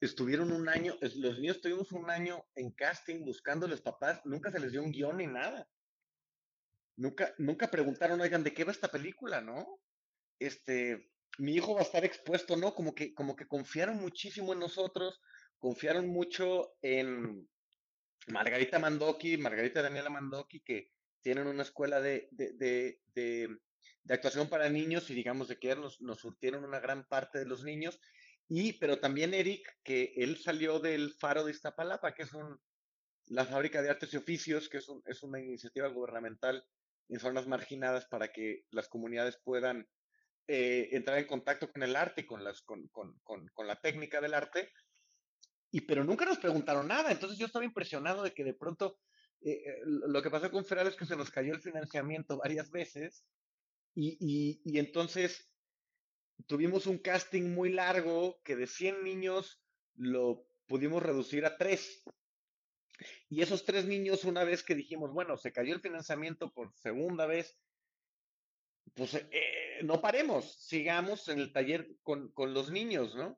[0.00, 4.50] estuvieron un año, los niños estuvimos un año en casting buscando a los papás, nunca
[4.52, 5.68] se les dio un guion ni nada,
[6.98, 9.80] nunca, nunca preguntaron, oigan, ¿de qué va esta película, no?
[10.38, 12.74] Este, mi hijo va a estar expuesto, ¿no?
[12.74, 15.20] Como que, como que confiaron muchísimo en nosotros,
[15.58, 17.48] confiaron mucho en
[18.26, 23.58] Margarita Mandoki, Margarita Daniela Mandoki, que, tienen una escuela de, de, de, de,
[24.14, 27.64] actuación para niños y digamos de que nos, nos surtieron una gran parte de los
[27.64, 28.00] niños.
[28.48, 32.58] Y, pero también Eric, que él salió del Faro de Iztapalapa, que es un,
[33.26, 36.64] la fábrica de artes y oficios, que es, un, es una iniciativa gubernamental
[37.08, 39.88] en zonas marginadas para que las comunidades puedan
[40.46, 44.20] eh, entrar en contacto con el arte, con, las, con, con, con, con, la técnica
[44.20, 44.70] del arte,
[45.70, 48.98] y pero nunca nos preguntaron nada, entonces yo estaba impresionado de que de pronto
[49.42, 52.70] eh, eh lo que pasó con Feral es que se nos cayó el financiamiento varias
[52.70, 53.24] veces,
[53.94, 55.50] y, y, y entonces
[56.46, 59.60] tuvimos un casting muy largo que de 100 niños
[59.96, 62.04] lo pudimos reducir a 3.
[63.28, 67.26] Y esos tres niños, una vez que dijimos, bueno, se cayó el financiamiento por segunda
[67.26, 67.56] vez,
[68.94, 73.36] pues eh, no paremos, sigamos en el taller con, con, los niños, ¿no?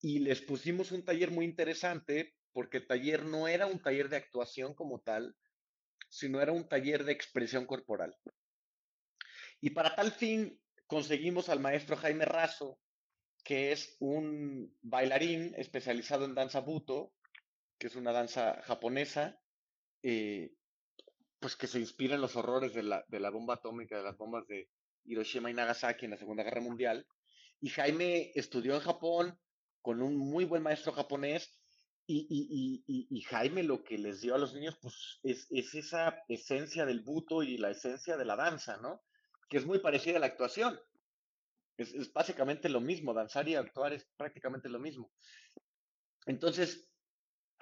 [0.00, 4.16] Y les pusimos un taller muy interesante, porque el taller no era un taller de
[4.16, 5.36] actuación como tal,
[6.08, 8.14] sino era un taller de expresión corporal.
[9.60, 12.78] Y para tal fin conseguimos al maestro Jaime Razo,
[13.44, 17.12] que es un bailarín especializado en danza buto,
[17.82, 19.40] que es una danza japonesa,
[20.04, 20.54] eh,
[21.40, 24.16] pues que se inspira en los horrores de la, de la bomba atómica, de las
[24.16, 24.70] bombas de
[25.02, 27.04] Hiroshima y Nagasaki en la Segunda Guerra Mundial.
[27.60, 29.36] Y Jaime estudió en Japón
[29.80, 31.58] con un muy buen maestro japonés.
[32.06, 35.74] Y, y, y, y Jaime lo que les dio a los niños, pues es, es,
[35.74, 39.02] esa esencia del buto y la esencia de la danza, ¿no?
[39.48, 40.78] Que es muy parecida a la actuación.
[41.76, 45.10] Es, es básicamente lo mismo, danzar y actuar es prácticamente lo mismo.
[46.26, 46.88] Entonces,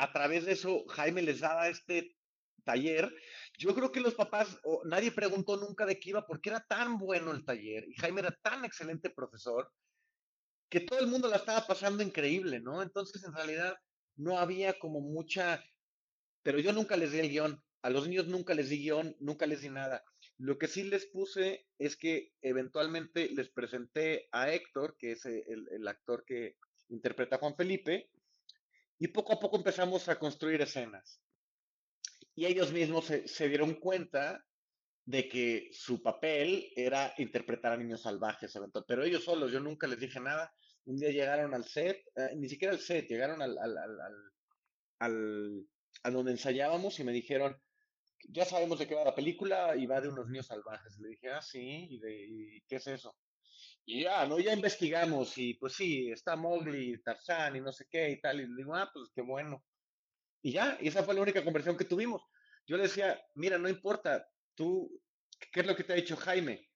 [0.03, 2.17] a través de eso, Jaime les daba este
[2.65, 3.13] taller.
[3.59, 6.99] Yo creo que los papás, o nadie preguntó nunca de qué iba, porque era tan
[6.99, 9.71] bueno el taller y Jaime era tan excelente profesor
[10.71, 12.83] que todo el mundo la estaba pasando increíble, ¿no?
[12.83, 13.77] Entonces, en realidad,
[14.17, 15.63] no había como mucha,
[16.43, 19.47] pero yo nunca les di el guion, a los niños nunca les di guion, nunca
[19.47, 20.05] les di nada.
[20.39, 25.69] Lo que sí les puse es que eventualmente les presenté a Héctor, que es el,
[25.71, 26.57] el actor que
[26.89, 28.11] interpreta a Juan Felipe,
[29.01, 31.21] y poco a poco empezamos a construir escenas.
[32.35, 34.45] Y ellos mismos se, dieron cuenta
[35.07, 39.99] de que su papel era interpretar a niños salvajes, pero ellos solos, yo nunca les
[39.99, 40.53] dije nada.
[40.85, 43.99] Un día llegaron al set, eh, ni siquiera al set, llegaron al, al, al,
[44.99, 45.67] al,
[46.03, 47.59] a donde ensayábamos y me dijeron,
[48.29, 50.99] ya sabemos de qué va la película y va de unos niños salvajes.
[50.99, 53.17] Le dije, ah, sí, ¿y, de, y qué es eso?
[53.85, 54.39] Y ya, ¿no?
[54.39, 58.41] Ya investigamos y pues sí, está Mowgli, Tarzán y no sé qué y tal.
[58.41, 59.65] Y le digo, ah, pues qué bueno.
[60.43, 62.23] Y ya, y esa fue la única conversación que tuvimos.
[62.67, 65.03] Yo le decía, mira, no importa, tú,
[65.53, 66.71] ¿qué es lo que te ha dicho Jaime?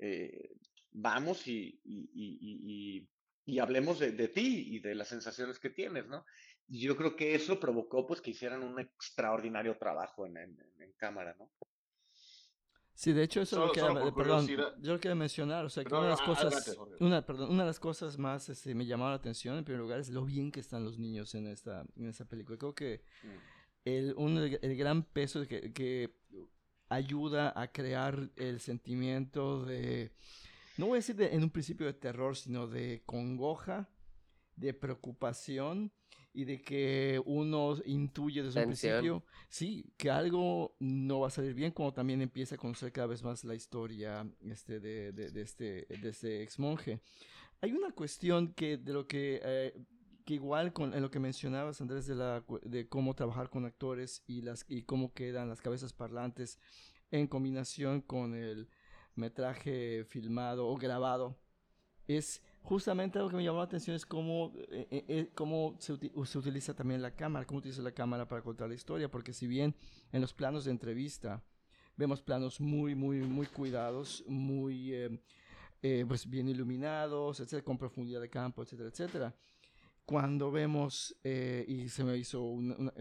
[0.00, 0.56] Eh,
[0.90, 6.24] vamos y, y, hablemos de, de, ti y de las sensaciones que tienes, ¿no?
[6.66, 11.36] Y yo creo que eso provocó pues que hicieran un extraordinario trabajo en, en cámara,
[11.38, 11.52] ¿no?
[12.94, 15.84] Sí, de hecho eso solo, lo que era, perdón, yo lo quería mencionar, o sea,
[15.84, 19.08] que una de las cosas, una, perdón, una de las cosas más este, me llamó
[19.08, 22.06] la atención en primer lugar es lo bien que están los niños en esta, en
[22.06, 22.56] esta película.
[22.56, 23.28] Creo que mm.
[23.84, 26.14] el, un, el gran peso que, que
[26.88, 30.12] ayuda a crear el sentimiento de,
[30.76, 33.88] no voy a decir de, en un principio de terror, sino de congoja,
[34.54, 35.92] de preocupación
[36.34, 41.54] y de que uno intuye desde un principio, sí, que algo no va a salir
[41.54, 45.40] bien, como también empieza a conocer cada vez más la historia este, de, de, de
[45.40, 47.00] este, de este ex monje.
[47.60, 49.80] Hay una cuestión que de lo que, eh,
[50.24, 54.24] que igual con en lo que mencionabas, Andrés, de, la, de cómo trabajar con actores
[54.26, 56.58] y, las, y cómo quedan las cabezas parlantes
[57.12, 58.68] en combinación con el
[59.14, 61.38] metraje filmado o grabado,
[62.08, 65.92] es justamente lo que me llamó la atención es cómo, eh, eh, eh cómo se,
[65.92, 69.74] utiliza también la cámara, cómo utiliza la cámara para contar la historia, porque si bien
[70.12, 71.44] en los planos de entrevista
[71.96, 75.20] vemos planos muy, muy, muy cuidados, muy
[76.08, 79.36] pues bien iluminados, etcétera, con profundidad de campo, etcétera, etcétera.
[80.06, 82.42] Cuando vemos, y se me hizo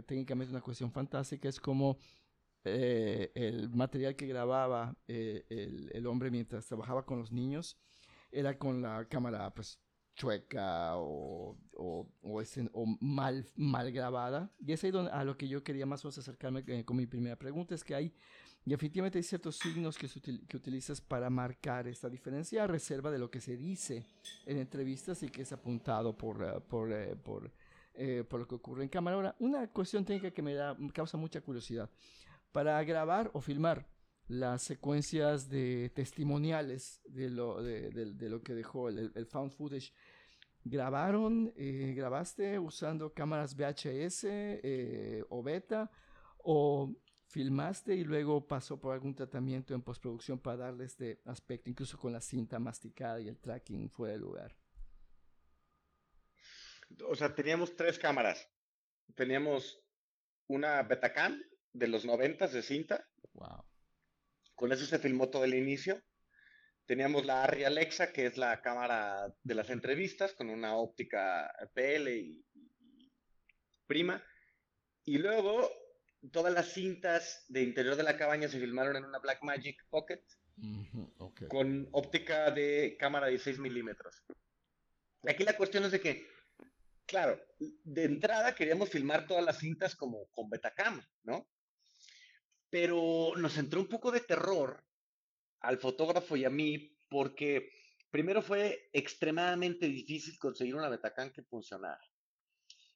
[0.06, 1.98] técnicamente una cuestión fantástica, es como
[2.66, 7.78] el material que grababa el, el hombre mientras trabajaba con los niños,
[8.34, 9.80] era con la cámara pues
[10.16, 14.52] chueca o, o, o, este, o mal, mal grabada.
[14.60, 16.98] Y es ahí donde, a lo que yo quería más o menos acercarme eh, con
[16.98, 18.14] mi primera pregunta, es que hay,
[18.66, 23.12] y efectivamente hay ciertos signos que, util, que utilizas para marcar esta diferencia a reserva
[23.12, 24.06] de lo que se dice
[24.46, 28.56] en entrevistas y que es apuntado por, uh, por, uh, por, uh, por lo que
[28.56, 29.16] ocurre en cámara.
[29.16, 31.90] Ahora, una cuestión técnica que me, da, me causa mucha curiosidad.
[32.52, 33.88] Para grabar o filmar
[34.34, 39.52] las secuencias de testimoniales de lo, de, de, de lo que dejó el, el, found
[39.52, 39.94] footage.
[40.64, 45.92] ¿Grabaron, eh, grabaste usando cámaras VHS eh, o beta
[46.38, 46.96] o
[47.28, 52.14] filmaste y luego pasó por algún tratamiento en postproducción para darle este aspecto, incluso con
[52.14, 54.56] la cinta masticada y el tracking fuera de lugar.
[57.08, 58.48] O sea, teníamos tres cámaras.
[59.16, 59.80] Teníamos
[60.48, 63.06] una Betacam de los noventas de cinta.
[63.34, 63.66] Wow.
[64.64, 66.02] Con eso se filmó todo el inicio.
[66.86, 72.10] Teníamos la Arri Alexa, que es la cámara de las entrevistas, con una óptica PL
[72.16, 73.12] y, y
[73.86, 74.24] prima.
[75.04, 75.70] Y luego
[76.32, 80.24] todas las cintas de interior de la cabaña se filmaron en una Blackmagic Pocket
[81.50, 84.24] con óptica de cámara de 16 milímetros.
[85.28, 86.26] Aquí la cuestión es de que,
[87.06, 91.50] claro, de entrada queríamos filmar todas las cintas como con Betacam, ¿no?
[92.74, 94.84] Pero nos entró un poco de terror
[95.60, 97.70] al fotógrafo y a mí porque
[98.10, 102.02] primero fue extremadamente difícil conseguir una Betacam que funcionara.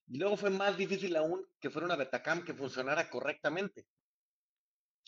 [0.07, 3.85] Y luego fue más difícil aún que fuera una Betacam que funcionara correctamente.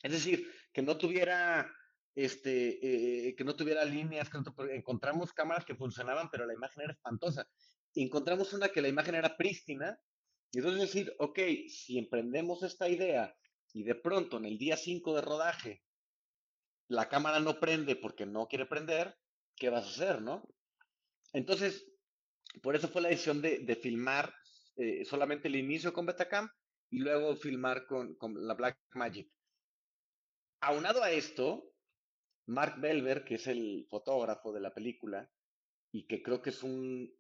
[0.04, 1.68] Es decir, que no tuviera,
[2.14, 4.30] este, eh, que no tuviera líneas,
[4.70, 7.50] encontramos cámaras que funcionaban, pero la imagen era espantosa.
[7.96, 10.00] encontramos una que la imagen era prístina.
[10.52, 11.40] Y entonces decir, ok,
[11.70, 13.36] si emprendemos esta idea
[13.74, 15.84] y de pronto en el día 5 de rodaje
[16.88, 19.16] la cámara no prende porque no quiere prender,
[19.56, 20.44] ¿qué vas a hacer, no?
[21.34, 21.86] Entonces,
[22.64, 24.34] por eso fue la decisión de, de filmar
[24.82, 26.50] eh, solamente el inicio con Betacam
[26.90, 28.18] y luego filmar con,
[28.48, 29.30] la Black Magic.
[30.62, 31.74] Aunado a esto,
[32.46, 35.30] Mark Belver, que es el fotógrafo de la película
[35.92, 37.14] y que creo que es un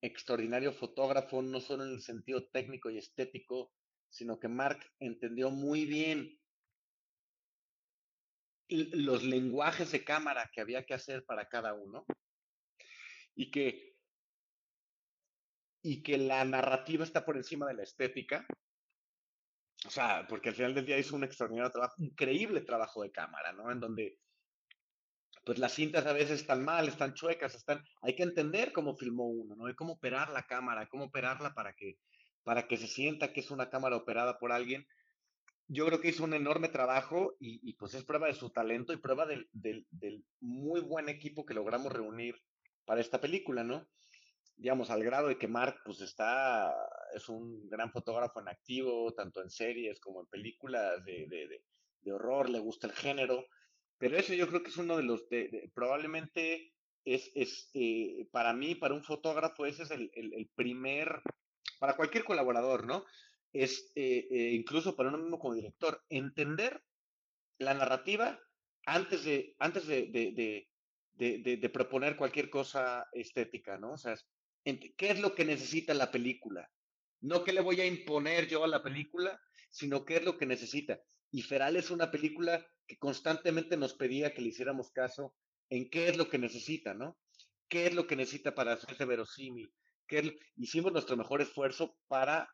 [0.00, 3.74] extraordinario fotógrafo, no solo en el sentido técnico y estético,
[4.12, 6.38] sino que Mark entendió muy bien
[8.68, 12.06] los lenguajes de cámara que había que hacer para cada uno
[13.34, 13.92] y que
[15.82, 18.46] y que la narrativa está por encima de la estética.
[19.84, 23.52] O sea, porque al final del día hizo un extraordinario trabajo, increíble trabajo de cámara,
[23.52, 23.68] ¿no?
[23.72, 24.20] En donde,
[25.44, 27.82] pues las cintas a veces están mal, están chuecas, están...
[28.02, 29.68] Hay que entender cómo filmó uno, ¿no?
[29.68, 31.98] Y cómo operar la cámara, cómo operarla para que,
[32.44, 34.86] para que se sienta que es una cámara operada por alguien.
[35.68, 38.98] Yo creo que hizo un enorme trabajo y, pues es prueba de su talento y
[38.98, 39.48] prueba del,
[40.40, 42.42] muy buen equipo que logramos reunir
[42.84, 43.86] para esta película, ¿no?
[44.56, 46.72] digamos, al grado de que Mark, pues está,
[47.14, 51.62] es un gran fotógrafo en activo, tanto en series como en películas de,
[52.12, 53.46] horror, le gusta el género,
[53.98, 55.24] pero eso yo creo que es uno de los,
[55.74, 56.72] probablemente
[57.04, 61.22] es, es eh, para mí, para un fotógrafo, ese es el, primer,
[61.82, 63.04] para cualquier colaborador, ¿no?
[63.52, 66.80] Es eh, eh, incluso para uno mismo como director, entender
[67.58, 68.38] la narrativa
[68.86, 73.94] antes de, antes de, proponer cualquier cosa estética, ¿no?
[73.94, 74.16] O sea,
[74.64, 76.70] qué es lo que necesita la película.
[77.20, 80.46] No qué le voy a imponer yo a la película, sino qué es lo que
[80.46, 81.00] necesita.
[81.32, 85.34] Y Feral es una película que constantemente nos pedía que le hiciéramos caso
[85.68, 87.18] en qué es lo que necesita, ¿no?
[87.66, 89.74] ¿Qué es lo que necesita para hacerse verosímil?
[90.12, 92.46] ¿Qué Hicimos nuestro mejor esfuerzo para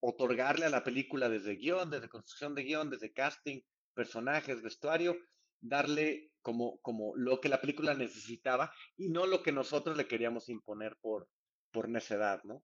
[0.00, 3.62] otorgarle a la película desde guion, desde construcción de guion, desde casting,
[3.94, 5.16] personajes, vestuario,
[5.62, 10.50] darle como, como lo que la película necesitaba y no lo que nosotros le queríamos
[10.50, 11.26] imponer por,
[11.70, 12.62] por necedad, ¿no?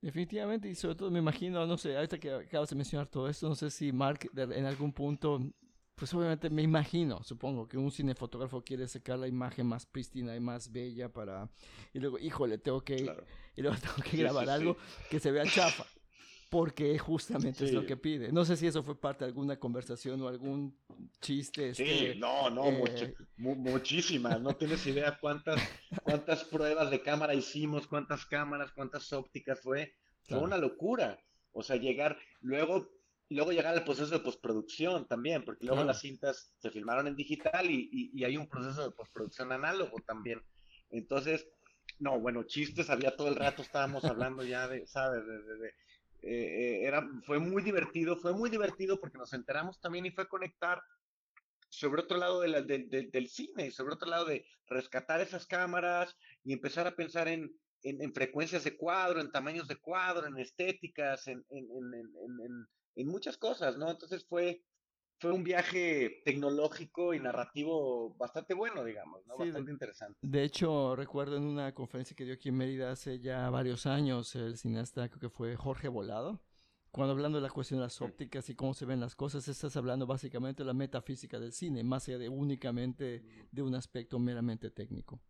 [0.00, 3.48] Definitivamente, y sobre todo me imagino, no sé, ahorita que acabas de mencionar todo esto,
[3.48, 5.38] no sé si Mark en algún punto,
[5.94, 10.40] pues obviamente me imagino, supongo que un cinefotógrafo quiere sacar la imagen más prístina y
[10.40, 11.48] más bella para,
[11.92, 12.96] y luego, híjole, tengo que,
[13.56, 14.76] y luego tengo que grabar algo
[15.10, 15.86] que se vea chafa
[16.54, 18.30] porque justamente es lo que pide.
[18.30, 20.78] No sé si eso fue parte de alguna conversación o algún
[21.20, 21.74] chiste.
[21.74, 24.40] Sí, este, no, no, eh, muchísimas.
[24.40, 25.60] No tienes idea cuántas,
[26.04, 29.96] cuántas pruebas de cámara hicimos, cuántas cámaras, cuántas ópticas fue.
[30.28, 31.18] Fue una locura.
[31.50, 32.88] O sea, llegar, luego,
[33.30, 37.70] luego llegar al proceso de postproducción también, porque luego las cintas se filmaron en digital
[37.70, 40.42] y, hay un proceso de postproducción análogo también.
[40.90, 41.46] Entonces,
[41.98, 45.26] no, bueno, chistes había todo el rato, estábamos hablando ya de, ¿sabes?
[45.26, 45.72] de eh,
[46.26, 50.82] eh, era, fue muy divertido, fue muy divertido porque nos enteramos también y fue conectar
[51.68, 56.86] sobre otro lado de del cine, sobre otro lado de rescatar esas cámaras y empezar
[56.86, 57.52] a pensar en,
[57.82, 62.66] en, frecuencias de cuadro, en tamaños de cuadro, en estéticas, en, en,
[63.02, 63.90] muchas cosas, ¿no?
[63.90, 64.62] Entonces fue,
[65.18, 69.36] fue un viaje tecnológico y narrativo bastante bueno, digamos, ¿no?
[69.36, 70.18] bastante interesante.
[70.22, 74.36] De hecho, recuerdo en una conferencia que dio aquí en Mérida hace ya varios años,
[74.36, 76.40] el cineasta creo que fue Jorge Volado,
[76.94, 79.76] cuando hablando de la cuestión de las ópticas y cómo se ven las cosas, estás
[79.76, 84.70] hablando básicamente de la metafísica del cine, más allá de únicamente de un aspecto meramente
[84.70, 85.20] técnico.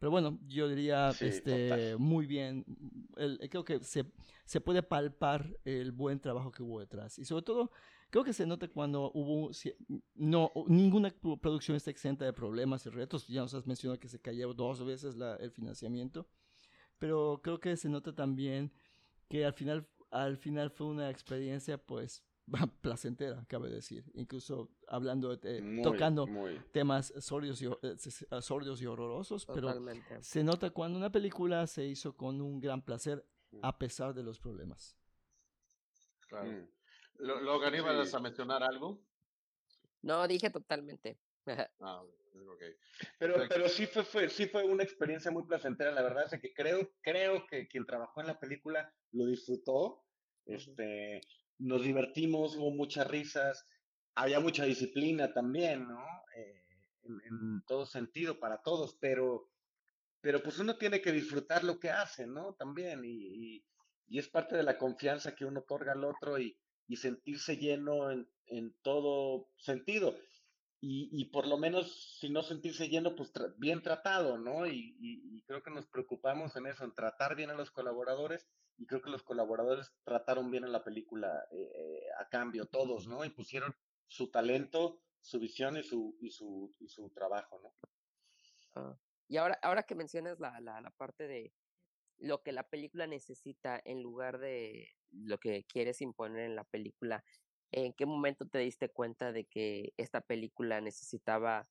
[0.00, 2.64] Pero bueno, yo diría este, muy bien,
[3.18, 4.10] el, creo que se,
[4.46, 7.18] se puede palpar el buen trabajo que hubo detrás.
[7.18, 7.70] Y sobre todo,
[8.08, 9.50] creo que se nota cuando hubo,
[10.14, 13.28] no, ninguna producción está exenta de problemas y retos.
[13.28, 16.26] Ya nos has mencionado que se cayó dos veces la, el financiamiento.
[16.98, 18.72] Pero creo que se nota también
[19.28, 22.24] que al final, al final fue una experiencia, pues,
[22.80, 24.04] placentera, cabe decir.
[24.14, 26.26] Incluso hablando, de, tocando
[26.72, 27.96] temas sordios y, eh,
[28.40, 29.74] sordios y horrorosos, pero
[30.20, 33.24] se nota cuando una película se hizo con un gran placer
[33.62, 34.96] a pesar de los problemas.
[36.28, 36.50] Claro.
[36.50, 36.68] Mm.
[37.18, 39.02] Logan, ¿ibas a mencionar algo?
[40.02, 41.18] No, dije totalmente.
[41.80, 42.02] ah,
[42.54, 42.74] okay.
[43.18, 46.52] Pero, pero sí fue, fue, sí fue una experiencia muy placentera, la verdad es que
[46.52, 50.04] creo, creo que quien trabajó en la película lo disfrutó.
[50.46, 51.20] Este,
[51.60, 53.66] nos divertimos, hubo muchas risas,
[54.14, 56.04] había mucha disciplina también, ¿no?
[56.36, 56.64] Eh,
[57.04, 59.48] en, todo sentido, para todos, pero,
[60.20, 62.54] pero pues uno tiene que disfrutar lo que hace, ¿no?
[62.54, 63.62] También, y,
[64.08, 66.58] y, es parte de la confianza que uno otorga al otro y,
[66.88, 70.16] y sentirse lleno en, en todo sentido.
[70.82, 74.66] Y, y, por lo menos, si no sentirse lleno, pues bien tratado, ¿no?
[74.66, 78.86] Y, y, creo que nos preocupamos en eso, en tratar bien a los colaboradores y
[78.86, 83.26] creo que los colaboradores trataron bien a la película eh, eh, a cambio, todos, ¿no?
[83.26, 83.74] Y pusieron
[84.06, 87.74] su talento, su visión y su, y su, y su trabajo, ¿no?
[88.74, 88.96] Ah,
[89.28, 91.52] y ahora, ahora que mencionas la, la, la parte de
[92.20, 97.24] lo que la película necesita en lugar de lo que quieres imponer en la película,
[97.72, 101.68] ¿en qué momento te diste cuenta de que esta película necesitaba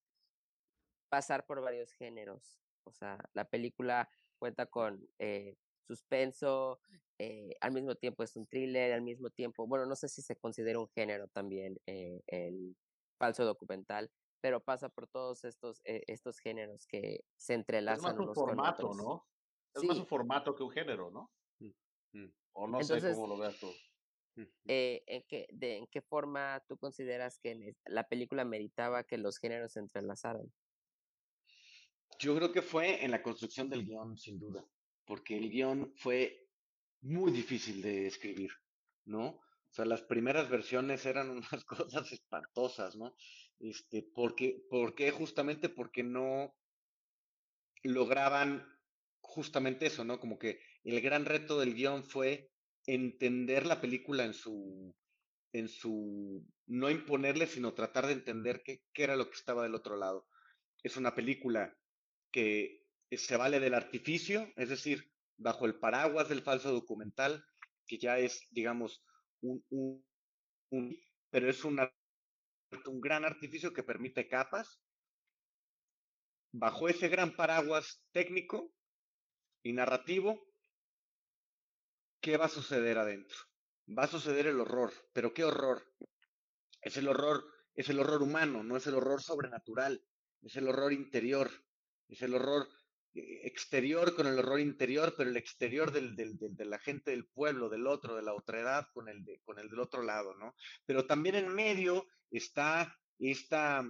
[1.09, 2.61] pasar por varios géneros?
[2.85, 6.79] O sea, la película cuenta con eh, suspenso,
[7.17, 10.37] eh, al mismo tiempo es un thriller, al mismo tiempo, bueno, no sé si se
[10.37, 12.77] considera un género también eh, el
[13.17, 14.09] falso documental,
[14.41, 18.11] pero pasa por todos estos, eh, estos géneros que se entrelazan.
[18.11, 19.27] Es más un formato, ¿no?
[19.73, 21.29] Es más un formato que un género, ¿no?
[21.59, 22.33] Mm, mm.
[22.53, 23.69] O no sé cómo lo veas tú.
[24.35, 29.73] ¿En, qué, de, ¿En qué forma tú consideras que la película meritaba que los géneros
[29.73, 30.51] se entrelazaran?
[32.19, 34.65] Yo creo que fue en la construcción del guion, sin duda
[35.09, 36.47] porque el guion fue
[37.01, 38.51] muy difícil de escribir,
[39.05, 39.25] ¿no?
[39.29, 43.15] O sea, las primeras versiones eran unas cosas espantosas, ¿no?
[43.59, 45.09] Este, porque, ¿Por qué?
[45.09, 46.55] Justamente porque no
[47.81, 48.63] lograban
[49.19, 50.19] justamente eso, ¿no?
[50.19, 52.51] Como que el gran reto del guion fue
[52.93, 54.95] entender la película en su,
[55.53, 59.75] en su, no imponerle, sino tratar de entender qué, qué era lo que estaba del
[59.75, 60.27] otro lado.
[60.83, 61.77] Es una película
[62.31, 67.43] que se vale del artificio, es decir, bajo el paraguas del falso documental,
[67.85, 69.03] que ya es, digamos,
[69.41, 70.97] un, un,
[71.29, 71.79] pero es un
[73.01, 74.81] gran artificio que permite capas.
[76.51, 78.73] Bajo ese gran paraguas técnico
[79.63, 80.48] y narrativo,
[82.21, 83.37] ¿qué va a suceder adentro?
[83.97, 85.83] Va a suceder el horror, pero ¿qué horror?
[86.81, 87.43] Es el horror,
[87.73, 90.05] es el horror humano, no es el horror sobrenatural,
[90.41, 91.49] es el horror interior,
[92.07, 92.67] es el horror
[93.13, 97.27] eh, exterior con el horror interior, pero el exterior del, del, de la gente del
[97.27, 100.55] pueblo, del otro, de la otredad, con el, con el del otro lado, ¿no?
[100.85, 103.83] Pero también en medio está esta,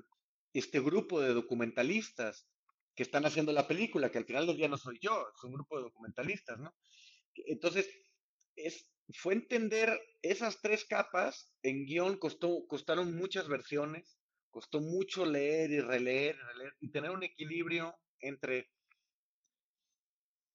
[0.53, 2.47] este grupo de documentalistas
[2.95, 5.53] que están haciendo la película, que al final del día no soy yo, es un
[5.53, 6.73] grupo de documentalistas, ¿no?
[7.36, 7.89] Entonces,
[9.14, 15.80] fue entender esas tres capas, en guion costó, costaron muchas versiones, costó mucho leer y
[15.80, 16.38] releer,
[16.80, 18.70] y tener un equilibrio entre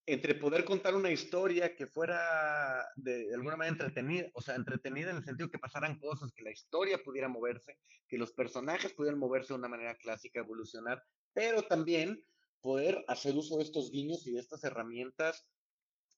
[0.07, 5.17] entre poder contar una historia que fuera de, alguna manera entretenida, o sea, entretenida en
[5.17, 9.55] el sentido que pasaran cosas, que la historia pudiera moverse, que los personajes pudieran moverse
[9.55, 11.03] de una manera clásica, evolucionar,
[11.33, 12.23] pero también
[12.61, 15.47] poder hacer uso de estos guiños y de estas herramientas,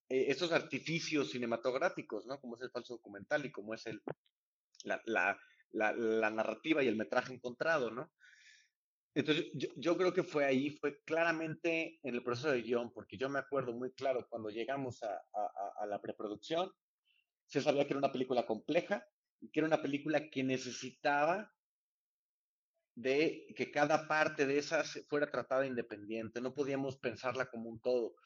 [0.08, 2.40] eh, estos artificios cinematográficos, ¿no?
[2.40, 4.02] Como es el falso documental y como es el,
[4.84, 8.12] la, la, la, narrativa y el metraje encontrado, ¿no?
[9.14, 13.30] Entonces, yo, creo que fue ahí, fue claramente en el proceso de guion, porque yo
[13.30, 15.22] me acuerdo muy claro cuando llegamos a,
[15.80, 16.70] a, la preproducción,
[17.46, 19.06] se sabía que era una película compleja
[19.40, 21.50] y que era una película que necesitaba
[22.94, 28.16] de que cada parte de esas fuera tratada independiente, no podíamos pensarla como un todo.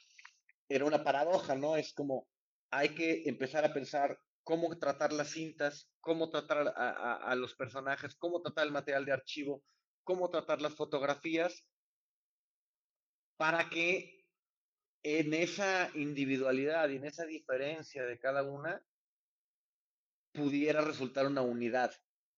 [0.70, 1.76] Era una paradoja, ¿no?
[1.76, 2.28] Es como
[2.70, 8.14] hay que empezar a pensar cómo tratar las cintas, cómo tratar a, a los personajes,
[8.14, 9.64] cómo tratar el material de archivo,
[10.04, 11.66] cómo tratar las fotografías
[13.36, 14.26] para que
[15.02, 18.80] en esa individualidad y en esa diferencia de cada una
[20.32, 21.92] pudiera resultar una unidad,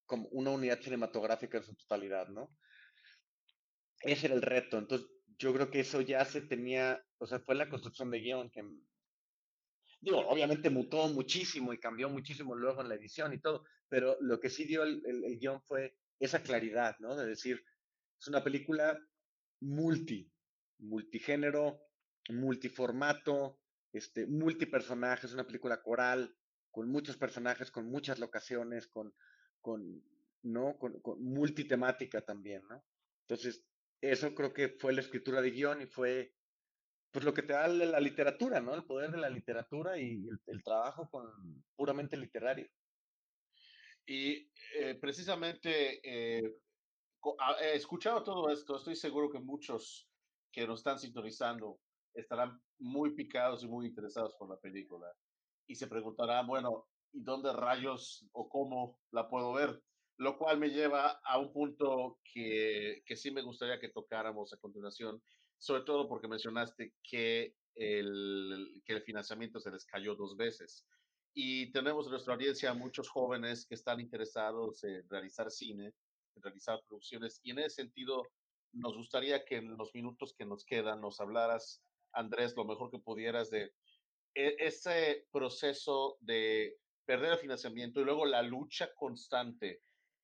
[0.06, 2.56] como una unidad cinematográfica en su totalidad, ¿no?
[4.00, 4.78] Ese era el reto.
[4.78, 5.08] Entonces,
[5.42, 8.62] yo creo que eso ya se tenía, o sea, fue la construcción de guion que
[10.00, 14.40] Digo, obviamente mutó muchísimo y cambió muchísimo luego en la edición y todo, pero lo
[14.40, 17.14] que sí dio el, el, guion fue esa claridad, ¿no?
[17.14, 17.64] De decir,
[18.20, 18.98] es una película
[19.60, 20.28] multi,
[20.78, 21.80] multigénero,
[22.30, 23.60] multiformato,
[23.92, 26.34] este, multipersonaje, una película coral,
[26.72, 29.14] con muchos personajes, con muchas locaciones, con,
[29.60, 30.02] con,
[30.42, 30.78] ¿no?
[30.78, 32.84] con, con multitemática también, ¿no?
[33.28, 33.64] Entonces,
[34.02, 36.34] eso creo que fue la escritura de guion y fue
[37.10, 38.74] pues lo que te da la literatura, ¿no?
[38.74, 42.68] El poder de la literatura y el, el trabajo con puramente literario.
[44.06, 46.56] Y eh, precisamente eh,
[47.60, 50.08] he escuchado todo esto, estoy seguro que muchos
[50.50, 51.80] que nos están sintonizando
[52.14, 55.06] estarán muy picados y muy interesados por la película
[55.66, 59.82] y se preguntarán, bueno, ¿y dónde rayos o cómo la puedo ver?
[60.18, 64.58] Lo cual me lleva a un punto que, que sí me gustaría que tocáramos a
[64.58, 65.22] continuación,
[65.58, 70.86] sobre todo porque mencionaste que el, que el financiamiento se les cayó dos veces.
[71.34, 75.94] Y tenemos en nuestra audiencia muchos jóvenes que están interesados en realizar cine,
[76.34, 78.26] en realizar producciones, y en ese sentido
[78.72, 81.82] nos gustaría que en los minutos que nos quedan nos hablaras,
[82.12, 83.72] Andrés, lo mejor que pudieras de
[84.34, 89.82] e, ese proceso de perder el financiamiento y luego la lucha constante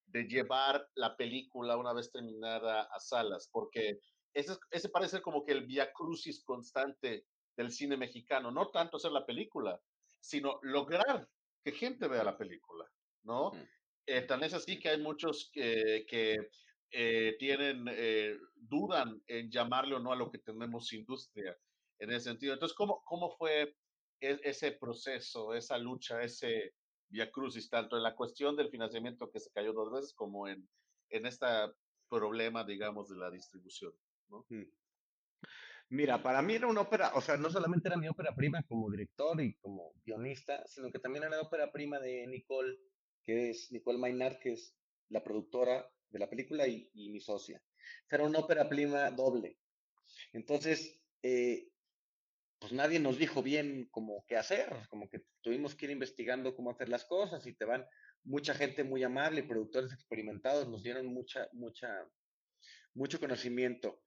[0.08, 3.98] de llevar la película una vez terminada a salas, porque
[4.34, 9.12] ese, ese parece como que el via crucis constante del cine mexicano, no tanto hacer
[9.12, 9.80] la película,
[10.20, 11.28] sino lograr
[11.64, 12.86] que gente vea la película,
[13.24, 13.52] ¿no?
[14.06, 16.36] Eh, tan es así que hay muchos que, que
[16.90, 21.56] eh, tienen, eh, dudan en llamarle o no a lo que tenemos industria
[21.98, 22.54] en ese sentido.
[22.54, 23.76] Entonces, ¿cómo, cómo fue
[24.20, 26.74] e, ese proceso, esa lucha, ese
[27.08, 30.68] via crucis, tanto en la cuestión del financiamiento que se cayó dos veces como en,
[31.10, 31.46] en este
[32.08, 33.92] problema, digamos, de la distribución?
[34.28, 34.46] ¿no?
[34.48, 34.64] Mm.
[35.90, 38.90] Mira, para mí era una ópera, o sea, no solamente era mi ópera prima como
[38.90, 42.78] director y como guionista, sino que también era la ópera prima de Nicole,
[43.24, 44.76] que es Nicole Maynard, que es
[45.08, 47.62] la productora de la película y, y mi socia.
[48.10, 49.58] Era una ópera prima doble.
[50.32, 51.70] Entonces, eh,
[52.58, 56.70] pues nadie nos dijo bien cómo qué hacer, como que tuvimos que ir investigando cómo
[56.70, 57.86] hacer las cosas y te van
[58.24, 61.88] mucha gente muy amable, productores experimentados nos dieron mucha, mucha,
[62.94, 64.02] mucho conocimiento.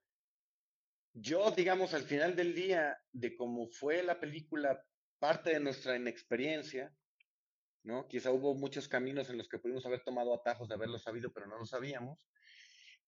[1.13, 4.85] Yo, digamos, al final del día, de cómo fue la película,
[5.19, 6.93] parte de nuestra inexperiencia,
[7.83, 8.07] ¿no?
[8.07, 11.47] Quizá hubo muchos caminos en los que pudimos haber tomado atajos de haberlo sabido, pero
[11.47, 12.27] no lo sabíamos.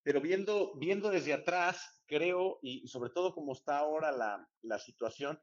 [0.03, 5.39] Pero viendo, viendo desde atrás, creo, y sobre todo como está ahora la, la situación,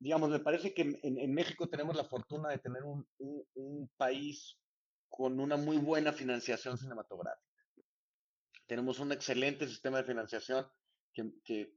[0.00, 4.58] digamos, me parece que en, en, México tenemos la fortuna de tener un, un, país
[5.08, 7.46] con una muy buena financiación cinematográfica.
[8.66, 10.66] Tenemos un excelente sistema de financiación
[11.12, 11.76] que, que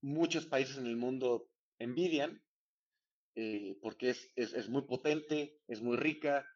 [0.00, 2.42] muchos países en el mundo envidian,
[3.36, 6.46] eh, porque es, es, es, muy potente, es muy rica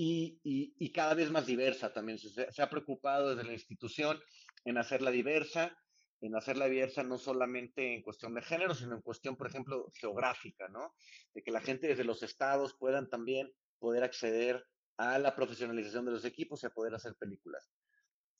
[0.00, 2.20] y, y, y cada vez más diversa también.
[2.20, 4.16] Se, se, ha preocupado desde la institución
[4.64, 5.76] en hacerla diversa,
[6.20, 10.68] en hacerla diversa no solamente en cuestión de género, sino en cuestión, por ejemplo, geográfica,
[10.68, 10.94] ¿no?
[11.34, 14.64] De que la gente desde los estados puedan también poder acceder
[14.98, 17.68] a la profesionalización de los equipos y a poder hacer películas.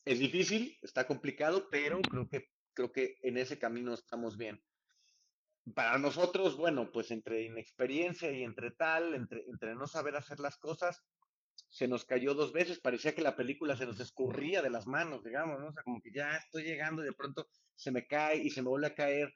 [0.05, 4.63] Es difícil, está complicado, pero creo que creo que en ese camino estamos bien.
[5.75, 10.57] Para nosotros, bueno, pues entre inexperiencia y entre tal, entre, entre no saber hacer las
[10.57, 11.03] cosas,
[11.69, 15.25] se nos cayó dos veces, parecía que la película se nos escurría de las manos,
[15.25, 15.69] digamos, ¿no?
[15.69, 18.63] O sea, como que ya estoy llegando y de pronto se me cae y se
[18.63, 19.35] me vuelve a caer.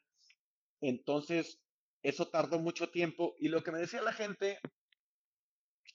[0.80, 1.60] Entonces,
[2.02, 4.58] eso tardó mucho tiempo y lo que me decía la gente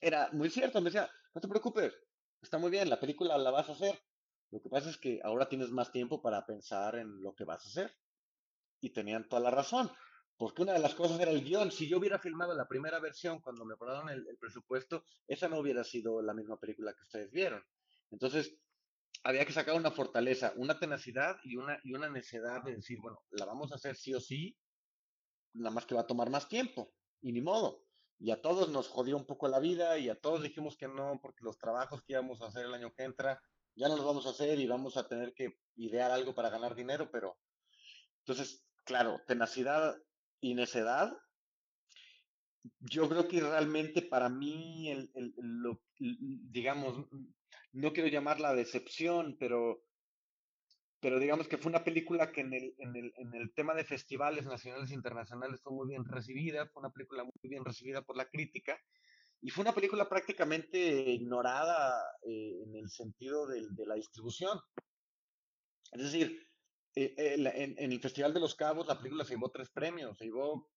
[0.00, 1.92] era muy cierto, me decía, no te preocupes,
[2.40, 4.00] está muy bien, la película la vas a hacer,
[4.50, 7.64] lo que pasa es que ahora tienes más tiempo para pensar en lo que vas
[7.64, 7.94] a hacer.
[8.80, 9.90] Y tenían toda la razón,
[10.38, 11.70] porque una de las cosas era el guion.
[11.70, 15.58] Si yo hubiera filmado la primera versión cuando me aprobaron el, el presupuesto, esa no
[15.58, 17.62] hubiera sido la misma película que ustedes vieron.
[18.10, 18.56] Entonces,
[19.24, 23.22] había que sacar una fortaleza, una tenacidad y una, y una necedad de decir, bueno,
[23.30, 24.56] la vamos a hacer sí o sí,
[25.54, 27.84] nada más que va a tomar más tiempo, y ni modo.
[28.20, 31.18] Y a todos nos jodió un poco la vida y a todos dijimos que no,
[31.20, 33.40] porque los trabajos que íbamos a hacer el año que entra
[33.74, 36.74] ya no lo vamos a hacer y vamos a tener que idear algo para ganar
[36.74, 37.38] dinero, pero
[38.24, 39.96] entonces, claro, tenacidad
[40.40, 41.16] y necedad.
[42.80, 47.06] Yo creo que realmente para mí, el, lo, digamos,
[47.72, 49.84] no quiero llamarla decepción, pero,
[51.00, 53.84] pero digamos que fue una película que en el, en, el, en el tema de
[53.84, 58.16] festivales nacionales e internacionales fue muy bien recibida, fue una película muy bien recibida por
[58.16, 58.78] la crítica,
[59.40, 61.94] y fue una película prácticamente ignorada
[62.26, 64.58] eh, en el sentido de, la distribución.
[65.92, 66.47] Es decir,
[67.04, 70.18] eh, eh, en, en, el Festival de los Cabos la película se llevó tres premios,
[70.18, 70.68] se llevó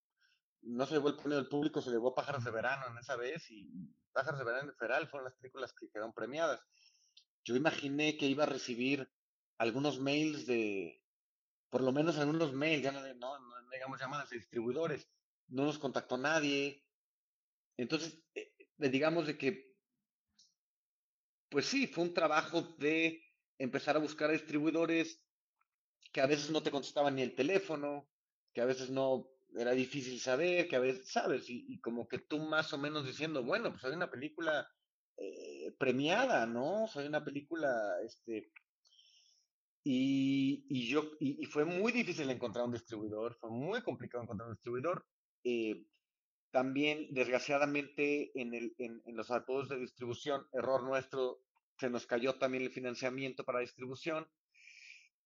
[0.61, 3.49] no se llevó el premio del público, se llevó Pájaros de Verano en esa vez
[3.49, 3.67] y
[4.11, 6.61] Pájaros de Verano y Feral fueron las películas que quedaron premiadas.
[7.43, 9.09] Yo imaginé que iba a recibir
[9.57, 11.01] algunos mails de,
[11.69, 13.37] por lo menos algunos mails, ya no, no,
[13.71, 15.09] digamos llamadas de distribuidores,
[15.47, 16.85] no nos contactó nadie.
[17.77, 19.73] Entonces, eh, digamos de que,
[21.49, 23.23] pues sí, fue un trabajo de
[23.57, 25.23] empezar a buscar distribuidores
[26.11, 28.07] que a veces no te contestaban ni el teléfono,
[28.53, 31.45] que a veces no era difícil saber, que a veces, ¿sabes?
[31.49, 34.69] Y, como que tú más o menos diciendo, bueno, pues hay una película
[35.17, 36.87] eh, premiada, ¿no?
[36.87, 37.69] Soy una película,
[38.05, 38.51] este...
[39.83, 44.55] Y, y yo, y, fue muy difícil encontrar un distribuidor, fue muy complicado encontrar un
[44.55, 45.05] distribuidor.
[45.43, 45.85] Eh,
[46.51, 51.41] también, desgraciadamente, en, el, en, en los apodos de distribución, error nuestro,
[51.79, 54.27] se nos cayó también el financiamiento para distribución.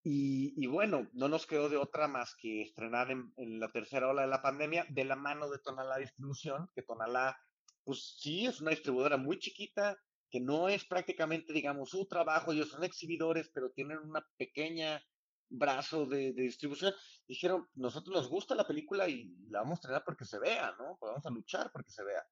[0.08, 4.28] Y, bueno, no nos quedó de otra más que estrenar en, la tercera ola de
[4.28, 7.36] la pandemia de la mano de Tonalá Distribución, que Tonalá,
[7.84, 9.98] pues sí, es una distribuidora muy chiquita,
[10.30, 15.04] que no es prácticamente, digamos, su trabajo, ellos son exhibidores, pero tienen una pequeña
[15.50, 16.94] brazo de, distribución.
[17.28, 20.98] Dijeron, nosotros nos gusta la película y la vamos a estrenar porque se vea, ¿no?
[21.00, 22.24] Pues vamos a luchar porque se vea.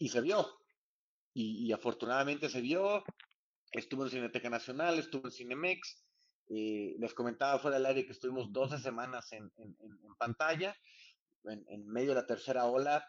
[0.00, 0.58] Y se vio.
[1.32, 3.04] Y, y afortunadamente se vio.
[3.70, 6.03] Estuvo en Cineteca Nacional, estuvo en Cinemex,
[6.48, 9.50] eh, les comentaba fuera del aire que estuvimos 12 semanas en,
[10.18, 10.76] pantalla,
[11.44, 13.06] en, medio de la tercera ola,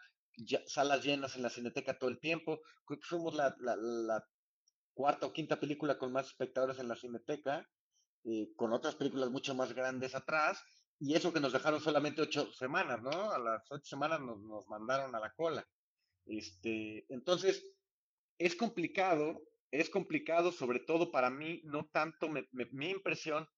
[0.66, 2.60] salas llenas en la cineteca todo el tiempo.
[2.84, 4.24] Creo que fuimos la,
[4.94, 7.68] cuarta o quinta película con más espectadores en la cineteca,
[8.24, 10.62] eh, con otras películas mucho más grandes atrás,
[10.98, 13.30] y eso que nos dejaron solamente ocho semanas, ¿no?
[13.30, 15.68] A las ocho semanas nos, nos mandaron a la cola.
[16.24, 17.62] Este, entonces,
[18.38, 23.48] es complicado es complicado, sobre todo para mí, no tanto, mi impresión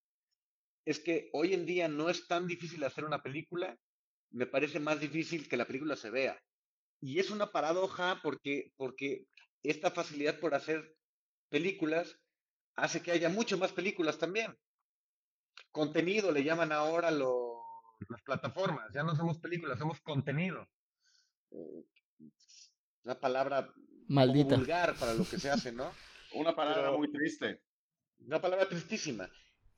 [0.85, 3.79] es que hoy en día no es tan difícil hacer una película,
[4.31, 6.43] me parece más difícil que la película se vea.
[7.01, 9.27] Y es una paradoja porque, porque
[9.63, 10.97] esta facilidad por hacer
[11.51, 12.19] películas
[12.75, 14.57] hace que haya mucho más películas también.
[15.73, 20.67] Contenido le llaman ahora las plataformas, ya no somos películas, somos contenido.
[21.51, 21.85] Eh,
[23.03, 23.73] la palabra
[24.09, 24.57] Maldita.
[24.57, 25.93] vulgar para lo que se hace, ¿no?
[26.35, 27.63] Una palabra muy triste.
[28.19, 29.31] Una palabra tristísima.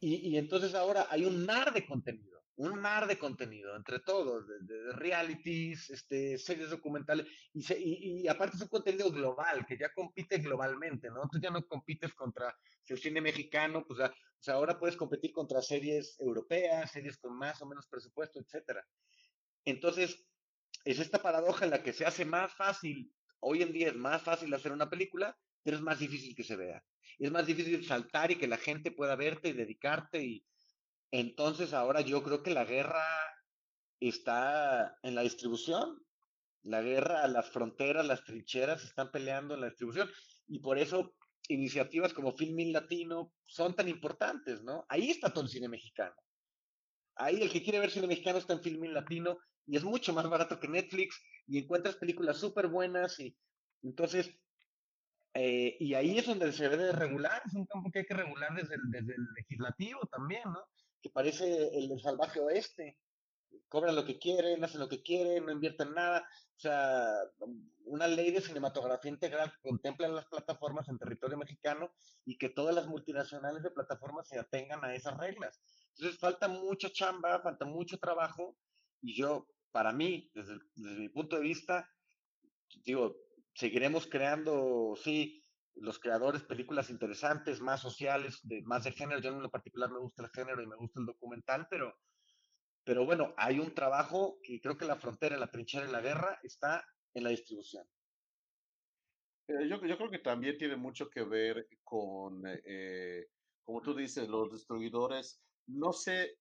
[0.03, 4.93] Y, entonces ahora hay un mar de contenido, un mar de contenido, entre todos, de,
[4.95, 11.11] realities, este, series documentales, y, y, aparte es un contenido global, que ya compite globalmente,
[11.11, 11.29] ¿no?
[11.31, 12.57] Tú ya no compites contra
[12.87, 17.61] el cine mexicano, pues o sea, ahora puedes competir contra series europeas, series con más
[17.61, 18.87] o menos presupuesto, etcétera.
[19.67, 20.25] Entonces,
[20.85, 24.23] es esta paradoja en la que se hace más fácil, hoy en día es más
[24.23, 26.85] fácil hacer una película, pero es más difícil que se vea.
[27.19, 30.23] Es más difícil saltar y que la gente pueda verte y dedicarte.
[30.23, 30.47] Y
[31.11, 33.05] entonces ahora yo creo que la guerra
[34.01, 36.03] está en la distribución.
[36.63, 40.11] La guerra, las fronteras, las trincheras están peleando en la distribución.
[40.47, 41.15] Y por eso
[41.49, 44.87] iniciativas como Filmin Latino son tan importantes, ¿no?
[44.89, 46.15] Ahí está todo el cine mexicano.
[47.17, 49.39] Ahí el que quiere ver cine mexicano está en Filmin Latino
[49.71, 53.37] y es mucho más barato que Netflix y encuentras películas súper buenas y
[53.85, 54.29] entonces
[55.35, 58.15] eh, y ahí es donde se debe de regular, es un campo que hay que
[58.15, 60.61] regular desde el, desde el legislativo también, ¿no?
[61.01, 62.99] Que parece el salvaje oeste.
[63.69, 66.29] Cobran lo que quieren, hacen lo que quieren, no invierten nada.
[66.57, 67.15] O sea,
[67.85, 71.93] una ley de cinematografía integral que contempla las plataformas en territorio mexicano
[72.25, 75.63] y que todas las multinacionales de plataformas se atengan a esas reglas.
[75.95, 78.57] Entonces falta mucha chamba, falta mucho trabajo
[79.01, 81.89] y yo, para mí, desde, mi punto de vista,
[82.85, 83.17] digo,
[83.55, 85.45] seguiremos creando, sí,
[85.75, 89.21] los creadores, películas interesantes, más sociales, más de género.
[89.21, 91.97] Yo en lo particular me gusta el género y me gusta el documental, pero,
[92.85, 96.39] pero bueno, hay un trabajo que creo que la frontera, la trinchera y la guerra
[96.43, 97.87] está en la distribución.
[99.51, 103.27] Eh, yo, creo que también tiene mucho que ver con, eh,
[103.65, 105.43] como tú dices, los distribuidores.
[105.67, 106.39] No sé,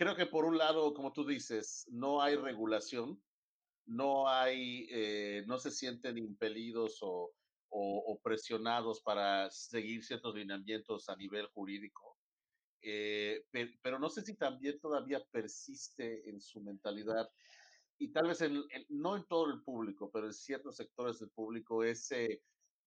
[0.00, 3.22] creo que por un lado, como tú dices, no hay regulación
[3.90, 7.32] no hay, eh, no se sienten impelidos o,
[8.22, 12.16] presionados para seguir ciertos lineamientos a nivel jurídico.
[12.82, 13.44] Eh,
[13.82, 17.28] pero, no sé si también todavía persiste en su mentalidad
[17.98, 18.40] y tal vez
[18.88, 22.42] no en todo el público, pero en ciertos sectores del público ese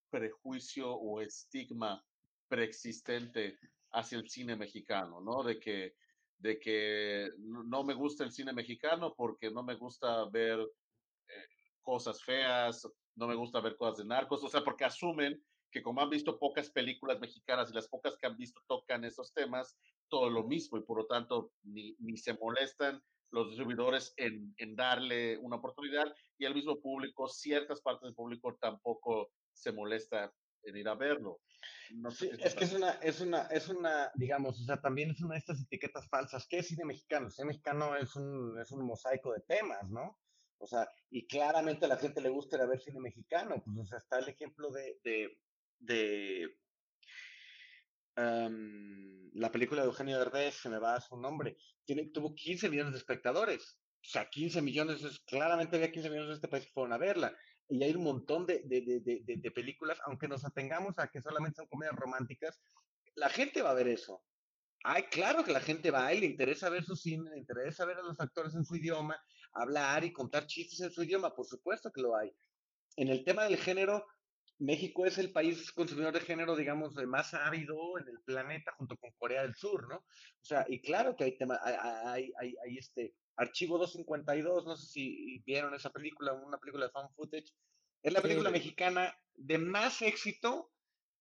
[0.09, 2.03] prejuicio o estigma
[2.47, 3.57] preexistente
[3.91, 5.43] hacia el cine mexicano, ¿no?
[5.43, 5.95] De que,
[6.43, 10.59] de que no me gusta el cine mexicano porque no me gusta ver
[11.81, 12.85] cosas feas,
[13.15, 15.41] no me gusta ver cosas de narcos, o sea, porque asumen
[15.71, 19.33] que como han visto pocas películas mexicanas y las pocas que han visto tocan esos
[19.33, 19.77] temas,
[20.09, 24.75] todo lo mismo y por lo tanto ni, ni se molestan, los distribuidores en, en,
[24.75, 30.31] darle una oportunidad y el mismo público, ciertas partes del público tampoco se molesta
[30.63, 31.41] en ir a verlo.
[31.91, 35.21] No sé es que es una, es una, es una, digamos, o sea, también es
[35.21, 36.47] una de estas etiquetas falsas.
[36.47, 37.29] ¿Qué es cine mexicano?
[37.29, 40.19] cine mexicano es un, es un mosaico de temas, ¿no?
[40.57, 43.61] O sea, y claramente a la gente le gusta ir a ver cine mexicano.
[43.63, 45.37] Pues, o sea, está el ejemplo de, de,
[45.79, 46.57] de
[48.15, 52.93] la película de Eugenio Derbez, se me va a su nombre, tiene, tuvo 15 millones
[52.93, 53.79] de espectadores.
[54.03, 56.97] O sea, 15 millones, es, claramente había 15 millones de este país que fueron a
[56.97, 57.35] verla.
[57.73, 61.55] Y hay un montón de, de, de, de, películas, aunque nos atengamos a que solamente
[61.55, 62.61] son comedias románticas,
[63.15, 64.21] la gente va a ver eso.
[64.83, 67.97] Ay, claro que la gente va y le interesa ver su cine, le interesa ver
[67.97, 69.19] a los actores en su idioma,
[69.53, 72.31] hablar y contar chistes en su idioma, por supuesto que lo hay.
[72.95, 74.05] En el tema del género,
[74.63, 79.11] México es el país consumidor de género, digamos, más ávido en el planeta junto con
[79.17, 79.97] Corea del Sur, ¿no?
[79.97, 84.87] O sea, y claro que hay tema, hay, hay, hay, este Archivo 252, no sé
[84.87, 87.53] si vieron esa película, una película de fan footage,
[88.01, 90.71] es la película mexicana de más éxito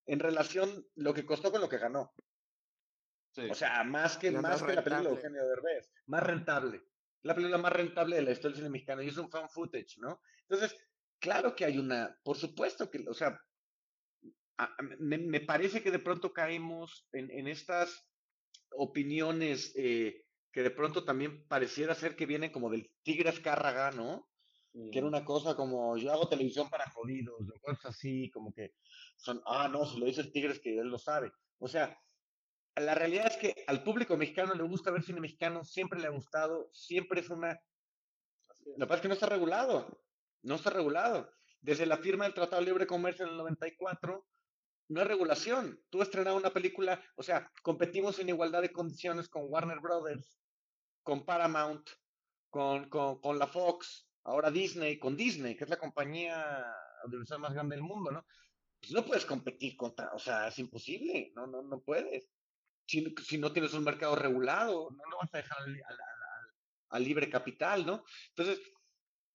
[0.06, 2.12] en relación lo que costó con lo que ganó.
[3.50, 6.82] O sea, más que, más, que la película de Eugenio Derbez, más rentable.
[7.22, 9.98] La película más rentable de la historia del cine mexicano y es un fan footage,
[9.98, 10.20] ¿no?
[10.48, 10.76] Entonces,
[11.22, 13.40] Claro que hay una, por supuesto que, o sea,
[14.98, 18.08] me, parece que de pronto caemos en, estas
[18.72, 24.28] opiniones eh, que de pronto también pareciera ser que vienen como del tigre escárraga, ¿no?
[24.90, 28.72] Que era una cosa como, yo hago televisión para jodidos, o cosas así, como que
[29.16, 31.30] son, ah, no, si lo dice el tigre es que él lo sabe.
[31.58, 31.96] O sea,
[32.74, 36.10] la realidad es que al público mexicano le gusta ver cine mexicano, siempre le ha
[36.10, 37.62] gustado, siempre es una...
[38.76, 40.02] Lo que pasa es que no está regulado
[40.42, 41.32] no está regulado.
[41.60, 44.26] Desde la firma del Tratado de Libre Comercio en el 94,
[44.88, 45.80] no hay regulación.
[45.90, 50.38] Tú estrenado una película, o sea, competimos en igualdad de condiciones con Warner Brothers,
[51.02, 51.88] con Paramount,
[52.50, 56.62] con, con, la Fox, ahora Disney, con Disney, que es la compañía
[57.04, 58.26] audiovisual más grande del mundo, ¿no?
[58.80, 62.28] Pues no puedes competir contra, o sea, es imposible, no, no, no puedes.
[62.86, 65.58] Si, si no tienes un mercado regulado, no lo vas a dejar
[66.90, 68.04] al libre capital, ¿no?
[68.30, 68.60] Entonces,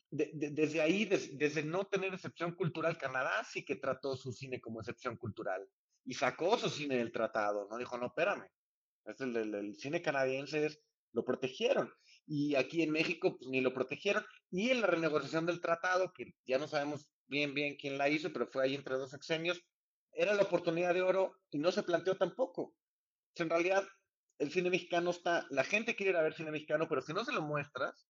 [0.10, 5.18] desde ahí, desde no tener excepción cultural, Canadá sí que trató su cine como excepción
[5.18, 5.68] cultural
[6.06, 8.48] y sacó su cine del tratado, no dijo, no, espérame,
[9.06, 10.80] es el, cine canadiense
[11.14, 11.92] lo protegieron
[12.26, 16.34] y aquí en México pues, ni lo protegieron y en la renegociación del tratado, que
[16.46, 19.62] ya no sabemos bien bien quién la hizo, pero fue ahí entre dos sexenios,
[20.14, 22.74] era la oportunidad de oro y no se planteó tampoco.
[23.36, 23.88] en realidad,
[24.40, 27.26] el cine mexicano está, la gente quiere ir a ver cine mexicano, pero si no
[27.26, 28.08] se lo muestras,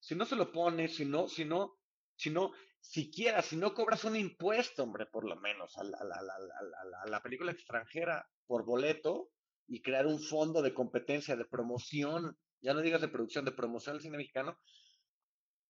[0.00, 1.78] si no se lo pones, si no, si no,
[2.14, 7.52] si no, siquiera, si no cobras un impuesto, hombre, por lo menos, a la, película
[7.52, 9.30] extranjera por boleto
[9.66, 13.96] y crear un fondo de competencia, de promoción, ya no digas de producción, de promoción
[13.96, 14.58] del cine mexicano,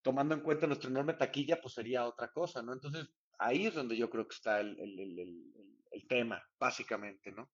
[0.03, 2.73] tomando en cuenta nuestra enorme taquilla, pues sería otra cosa, ¿no?
[2.73, 3.09] Entonces,
[3.39, 7.51] ahí es donde yo creo que está el tema, básicamente, ¿no?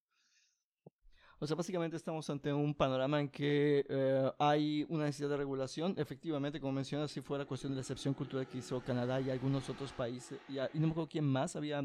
[1.40, 5.94] O sea, básicamente estamos ante un panorama en que eh, hay una necesidad de regulación.
[5.98, 9.68] Efectivamente, como mencionas, si fuera cuestión de la excepción cultural que hizo Canadá y algunos
[9.68, 11.84] otros países, y, no me acuerdo quién más había,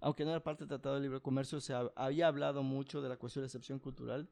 [0.00, 3.16] aunque no era parte del Tratado de Libre Comercio, se había hablado mucho de la
[3.16, 4.28] cuestión de excepción cultural.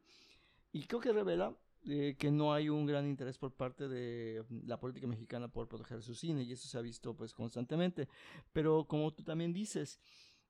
[0.72, 1.54] Y creo que revela
[1.86, 6.02] eh, que no hay un gran interés por parte de la política mexicana por proteger
[6.02, 8.08] su cine, y eso se ha visto pues constantemente.
[8.52, 10.00] Pero como tú también dices,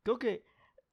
[0.03, 0.45] creo que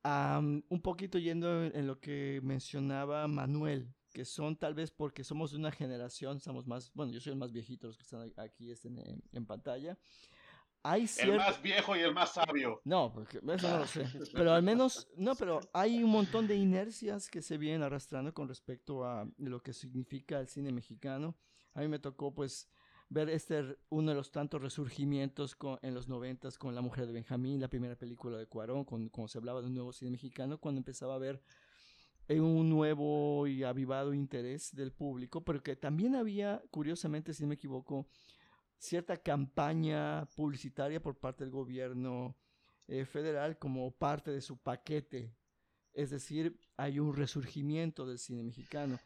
[0.04, 5.58] un poquito yendo en, lo que mencionaba Manuel, que son tal vez porque somos de
[5.58, 9.22] una generación, somos más, bueno, yo soy el más viejito, los que están aquí estén
[9.32, 9.98] en, pantalla.
[10.84, 12.82] Hay El más viejo y el más sabio.
[12.86, 14.04] No, porque eso no lo sé.
[14.34, 18.48] Pero al menos, no, pero hay un montón de inercias que se vienen arrastrando con
[18.48, 21.36] respecto a lo que significa el cine mexicano.
[21.76, 22.68] A mí me tocó, pues,
[23.12, 27.60] ver este uno de los tantos resurgimientos en los noventas con La Mujer de Benjamín,
[27.60, 31.16] la primera película de Cuarón, cuando, se hablaba de un nuevo cine mexicano, cuando empezaba
[31.16, 31.44] a ver
[32.30, 37.50] eh, un nuevo y avivado interés del público, pero que también había, curiosamente, si no
[37.50, 38.08] me equivoco,
[38.78, 42.38] cierta campaña publicitaria por parte del gobierno
[42.88, 45.36] eh, federal como parte de su paquete.
[45.92, 48.98] Es decir, hay un resurgimiento del cine mexicano.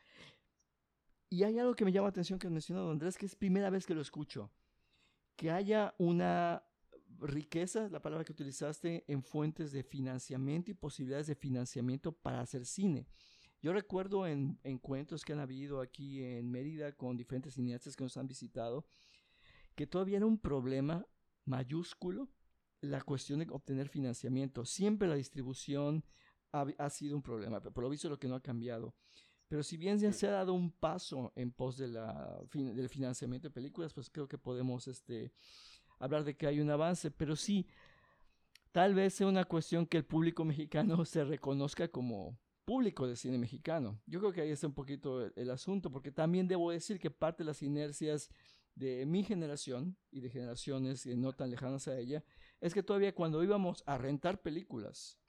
[1.30, 3.69] Y hay algo que me llama la atención que has mencionado, Andrés, que es primera
[3.69, 4.51] vez que lo escucho.
[5.36, 6.63] Que haya una
[7.19, 12.65] riqueza, la palabra que utilizaste, en fuentes de financiamiento y posibilidades de financiamiento para hacer
[12.65, 13.07] cine.
[13.61, 18.17] Yo recuerdo en encuentros que han habido aquí en Mérida con diferentes cineastas que nos
[18.17, 18.86] han visitado,
[19.76, 21.05] que todavía era un problema
[21.45, 22.30] mayúsculo
[22.82, 24.65] la cuestión de obtener financiamiento.
[24.65, 26.05] Siempre la distribución
[26.51, 28.93] ha, ha sido un problema, pero por lo visto lo que no ha cambiado.
[29.48, 33.48] Pero si bien ya se ha dado un paso en pos de la, del financiamiento
[33.48, 35.32] de películas, pues creo que podemos este,
[36.00, 37.12] hablar de que hay un avance.
[37.12, 37.68] Pero sí,
[38.72, 43.38] tal vez sea una cuestión que el público mexicano se reconozca como público de cine
[43.38, 44.02] mexicano.
[44.08, 47.43] Yo creo que ahí está un poquito el, asunto, porque también debo decir que parte
[47.43, 48.30] de las inercias
[48.74, 52.24] de mi generación y de generaciones no tan lejanas a ella,
[52.60, 55.20] es que todavía cuando íbamos a rentar películas,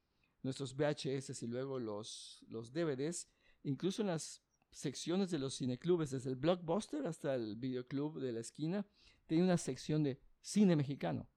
[0.42, 3.28] nuestros VHS y luego los, los DVDs,
[3.66, 8.40] incluso en las secciones de los cineclubes, desde el blockbuster hasta el videoclub de la
[8.40, 8.86] esquina,
[9.26, 11.28] tenía una sección de cine mexicano,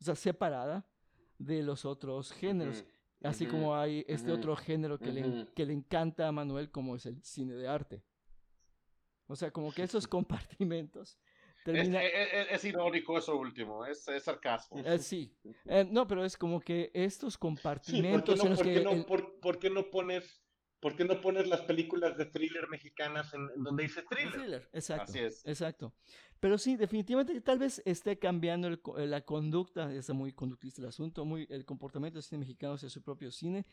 [0.00, 0.88] o sea, separada
[1.38, 2.84] de los otros géneros.
[3.22, 7.06] Así como hay este otro género que, le, que le encanta a Manuel, como es
[7.06, 8.04] el cine de arte.
[9.26, 11.18] O sea, como que esos compartimentos
[11.64, 12.02] termina...
[12.02, 14.78] es, irónico eso último, es, sarcasmo.
[14.78, 15.34] Eh, sí,
[15.64, 19.22] eh, no, pero es como que estos compartimentos sí, ¿por qué no, en que...
[19.40, 20.43] por, qué no pones
[20.84, 24.68] ¿Por qué no pones las películas de thriller mexicanas en, donde dice thriller?
[24.70, 25.04] Exacto.
[25.04, 25.42] Así es.
[25.46, 25.94] Exacto.
[26.40, 31.24] Pero sí, definitivamente tal vez esté cambiando eh, la conducta, es muy conductista el asunto,
[31.24, 33.64] muy el comportamiento del cine mexicano hacia su propio cine.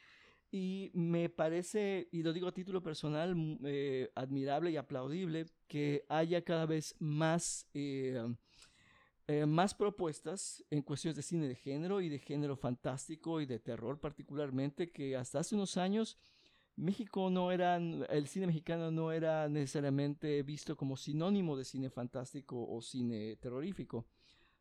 [0.51, 3.35] Y me parece, y lo digo a título personal,
[3.65, 8.23] eh, admirable y aplaudible que haya cada vez más, eh,
[9.45, 13.99] más propuestas en cuestiones de cine de género y de género fantástico y de terror
[13.99, 16.17] particularmente, que hasta hace unos años
[16.75, 22.65] México no era, el cine mexicano no era necesariamente visto como sinónimo de cine fantástico
[22.67, 24.07] o cine terrorífico,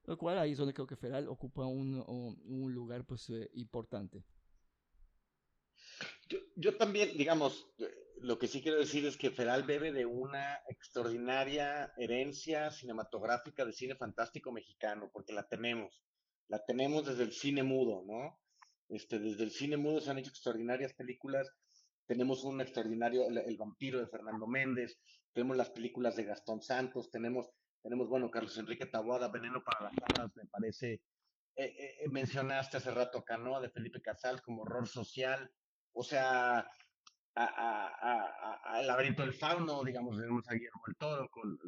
[0.05, 2.05] lo cual ahí es donde creo que Feral ocupa un,
[2.45, 4.25] un lugar pues eh, importante.
[6.29, 7.67] Yo, yo, también, digamos,
[8.21, 13.73] lo que sí quiero decir es que Feral bebe de una extraordinaria herencia cinematográfica de
[13.73, 16.03] cine fantástico mexicano, porque la tenemos,
[16.49, 18.39] la tenemos desde el cine mudo, ¿no?
[18.89, 21.51] Este, desde el cine mudo se han hecho extraordinarias películas
[22.11, 24.99] tenemos un extraordinario, el, vampiro de Fernando Méndez,
[25.33, 27.49] tenemos las películas de Gastón Santos, tenemos,
[27.85, 30.95] tenemos bueno, Carlos Enrique Taboada, Veneno para las Alas, me parece,
[31.55, 35.53] eh, eh, mencionaste hace rato Canoa de Felipe Casal como horror social,
[35.93, 36.69] o sea,
[37.37, 41.61] a, El laberinto del fauno, digamos, tenemos a Guillermo el Toro con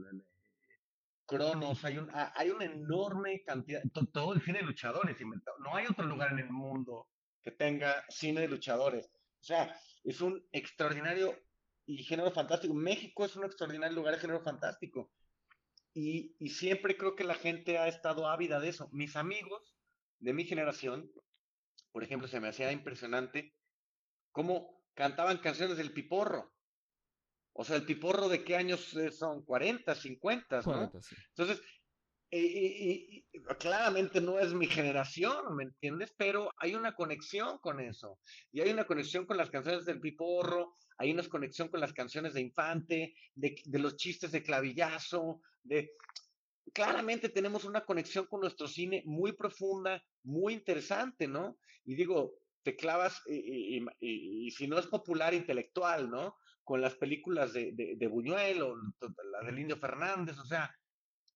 [1.25, 3.81] Cronos, hay, un, hay una enorme cantidad,
[4.13, 5.17] todo el cine de luchadores
[5.61, 7.07] no hay otro lugar en el mundo
[7.45, 9.09] que tenga cine de luchadores.
[9.43, 11.37] O sea, es un extraordinario
[11.85, 12.75] y género fantástico.
[12.75, 15.11] México es un extraordinario lugar de género fantástico.
[15.95, 18.89] Y, y, siempre creo que la gente ha estado ávida de eso.
[18.93, 19.77] Mis amigos
[20.21, 21.11] de mi generación,
[21.91, 23.55] por ejemplo, se me hacía impresionante
[24.31, 26.55] cómo cantaban canciones del piporro.
[27.53, 30.91] O sea, el piporro de qué años son, 40, 50, ¿no?
[31.37, 31.61] Entonces,
[32.33, 33.25] y,
[33.59, 36.15] claramente no es mi generación, ¿me entiendes?
[36.17, 38.19] Pero hay una conexión con eso.
[38.51, 42.33] Y hay una conexión con las canciones del Piporro, hay una conexión con las canciones
[42.33, 45.93] de Infante, de, los chistes de clavillazo, de...
[46.73, 51.59] Claramente tenemos una conexión con nuestro cine muy profunda, muy interesante, ¿no?
[51.85, 56.37] Y digo, te clavas, y, si no es popular, intelectual, ¿no?
[56.65, 60.75] Con las películas de, de, de Buñuel o la del Indio Fernández, o sea,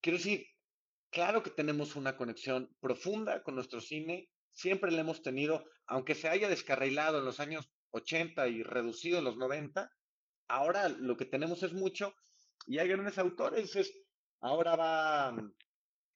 [0.01, 0.47] quiero decir,
[1.11, 6.29] Claro que tenemos una conexión profunda con nuestro cine, siempre la hemos tenido, aunque se
[6.29, 9.91] haya descarrilado en los años 80 y reducido en los 90,
[10.49, 12.15] ahora lo que tenemos es mucho
[12.67, 13.75] y hay grandes autores.
[13.77, 13.93] Es,
[14.41, 15.37] ahora va,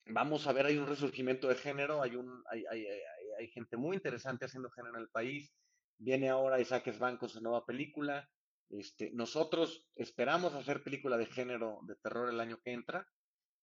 [0.07, 2.65] vamos a ver, hay un resurgimiento de género, hay, un, hay,
[3.39, 5.53] hay, gente muy interesante haciendo género en el país.
[5.99, 8.29] Viene ahora Isaac Svan con su nueva película.
[8.71, 13.07] Este, nosotros esperamos hacer película de género de terror el año que entra.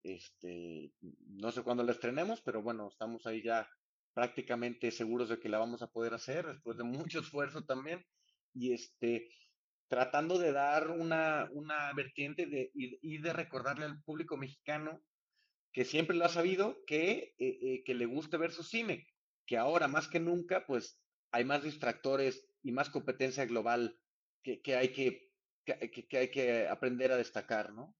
[0.03, 3.69] Este, no sé cuándo la estrenemos, pero bueno, estamos ahí ya
[4.13, 8.05] prácticamente seguros de que la vamos a poder hacer después de mucho esfuerzo también.
[8.53, 9.29] Y este,
[9.87, 15.01] tratando de dar una, una vertiente de, y, de recordarle al público mexicano
[15.71, 19.07] que siempre lo ha sabido, que, eh, eh, que le guste ver su cine,
[19.45, 20.99] que ahora más que nunca, pues
[21.31, 23.99] hay más distractores y más competencia global
[24.43, 25.31] que, que hay que,
[25.65, 27.95] que, que, hay que aprender a destacar, ¿no?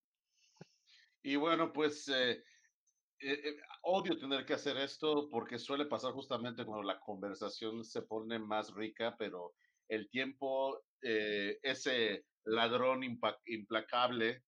[1.28, 2.42] Y bueno, pues eh, eh,
[3.20, 8.40] eh, odio tener que hacer esto porque suele pasar justamente cuando la conversación se pone
[8.40, 9.54] más rica, pero
[9.90, 14.42] el tiempo, ese ladrón implacable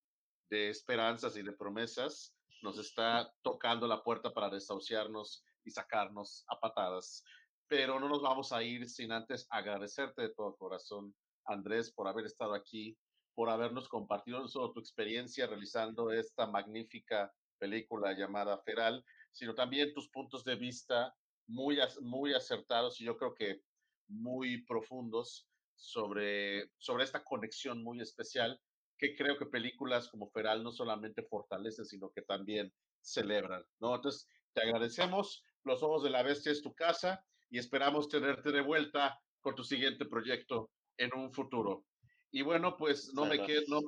[0.49, 6.61] de esperanzas y de promesas, nos está tocando la puerta para desahuciarnos y sacarnos a
[6.61, 7.25] patadas.
[7.67, 11.13] Pero no nos vamos a ir sin antes agradecerte de todo corazón,
[11.43, 12.97] Andrés, por haber estado aquí
[13.33, 19.93] por habernos compartido no solo tu experiencia realizando esta magnífica película llamada Feral, sino también
[19.93, 21.15] tus puntos de vista
[21.47, 23.61] muy, muy acertados y yo creo que
[24.07, 28.59] muy profundos sobre, sobre esta conexión muy especial
[28.97, 32.71] que creo que películas como Feral no solamente fortalecen, sino que también
[33.01, 33.95] celebran, ¿no?
[33.95, 35.43] Entonces, te agradecemos.
[35.63, 39.63] Los Ojos de la Bestia es tu casa y esperamos tenerte de vuelta con tu
[39.63, 41.85] siguiente proyecto en un futuro.
[42.31, 43.81] Y bueno, pues no me quedo, no,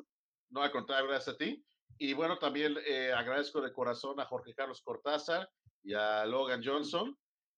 [0.50, 1.64] no al contrario, gracias a ti.
[1.98, 5.50] Y bueno, también eh, agradezco de corazón a Jorge Carlos Cortázar
[5.84, 7.16] y a Logan Johnson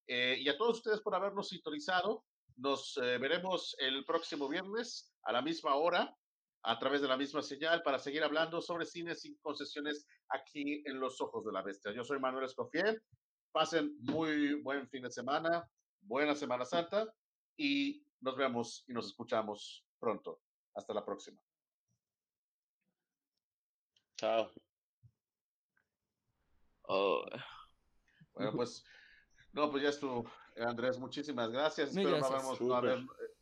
[0.07, 2.25] eh, y a todos ustedes por habernos sintonizado.
[2.57, 6.13] Nos eh, veremos el próximo viernes a la misma hora
[6.63, 10.99] a través de la misma señal para seguir hablando sobre cine sin concesiones aquí en
[10.99, 11.93] Los Ojos de la Bestia.
[11.93, 13.01] Yo soy Manuel Escofier.
[13.51, 15.69] Pasen muy buen fin de semana,
[16.01, 17.05] buena Semana Santa
[17.57, 20.41] y nos vemos y nos escuchamos pronto.
[20.75, 21.39] Hasta la próxima.
[24.17, 24.51] Chao.
[26.83, 27.25] Oh.
[28.33, 28.83] Bueno, pues,
[29.51, 31.89] no, pues ya estuvo, Andrés, muchísimas gracias.
[31.89, 33.33] Espero no habernos- no haber- eh,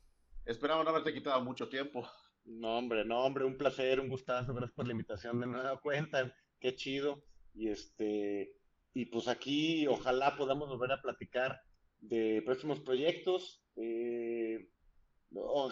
[0.45, 2.07] esperamos no haberte quitado mucho tiempo.
[2.43, 6.35] No, hombre, no, hombre, un placer, un gustazo, gracias por la invitación de nueva cuenta,
[6.59, 7.23] qué chido.
[7.53, 8.57] Y este,
[8.93, 11.61] y pues aquí ojalá podamos volver a platicar
[11.99, 14.69] de próximos proyectos, eh,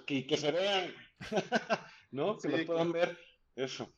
[0.06, 0.94] que se vean,
[2.12, 2.38] ¿no?
[2.38, 3.18] Que Sí, los puedan ver,
[3.56, 3.94] eso.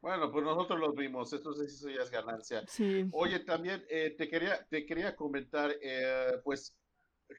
[0.00, 2.64] Bueno, pues nosotros los vimos, esto sí eso ya es ganancia.
[2.66, 3.06] Sí.
[3.12, 6.76] Oye, también eh, te quería, te quería comentar, eh, pues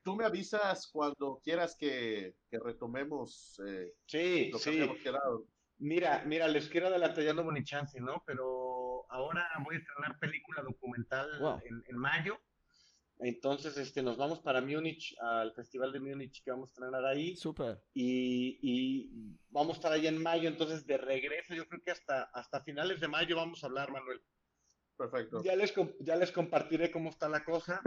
[0.04, 4.70] tú me avisas cuando quieras que, que retomemos eh, Sí, lo que sí.
[4.70, 5.46] habíamos quedado.
[5.80, 8.24] Mira, mira, les quiero adelantar, ya no chance, ¿no?
[8.26, 11.60] Pero ahora voy a estrenar película documental Wow.
[11.66, 12.40] en, en mayo.
[13.24, 17.36] Entonces, este, nos vamos para Múnich, al Festival de Múnich que vamos a estrenar ahí.
[17.38, 17.80] Súper.
[17.94, 20.50] Y, y vamos a estar ahí en mayo.
[20.50, 24.22] Entonces, de regreso, yo creo que hasta, hasta finales de mayo vamos a hablar, Manuel.
[24.98, 25.42] Perfecto.
[25.44, 27.82] Ya les, com- ya les compartiré cómo está la cosa,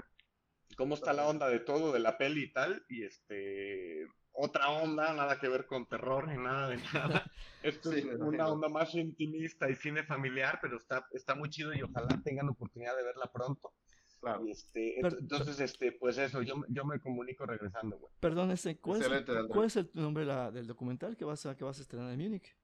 [0.77, 2.85] cómo está la onda de todo, de la peli y tal.
[2.89, 7.31] Y este, otra onda, nada que ver con terror ni nada de nada.
[7.63, 11.75] Esto Sí, es una onda más intimista y cine familiar, pero está, está muy chido
[11.75, 13.73] y ojalá tengan oportunidad de verla pronto.
[14.21, 14.47] Claro.
[14.47, 18.13] Y este, Pero- entonces, este, pues eso, yo, yo me comunico regresando, güey.
[18.21, 19.55] Perdón, este, ¿cuál, es el, Excelente, Andrés.
[19.55, 22.13] cuál es el nombre de la- del documental que vas a, que vas a estrenar
[22.13, 22.57] en Múnich?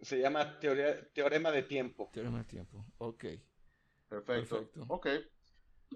[0.00, 2.10] Se llama teoría, Teorema de Tiempo.
[2.12, 2.84] Teorema del tiempo.
[2.98, 3.24] Ok.
[4.08, 4.56] Perfecto.
[4.56, 4.84] Perfecto.
[4.88, 5.06] Ok.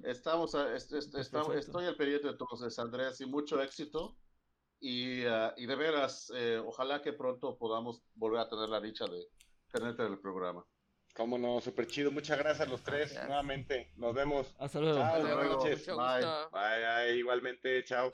[0.04, 1.70] Estamos, a- est- est- estamos- Perfecto.
[1.78, 4.16] estoy al pendiente entonces, Andrés, y mucho éxito.
[4.78, 9.06] Y, ah, y de veras, eh, ojalá que pronto podamos volver a tener la dicha
[9.06, 9.26] de
[9.72, 10.64] tenerte en el programa.
[11.16, 12.10] Cómo no, súper chido.
[12.12, 13.26] Muchas gracias a los tres Gracias.
[13.26, 13.90] nuevamente.
[13.96, 14.54] Nos vemos.
[14.58, 14.98] Hasta luego.
[14.98, 15.64] Chao, Hasta buenas luego.
[15.64, 15.86] noches.
[15.86, 16.26] Bye.
[16.52, 18.12] Bye, bye, igualmente, chao.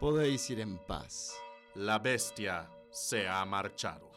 [0.00, 1.34] Podéis ir en paz.
[1.76, 4.10] La bestia se ha marchado.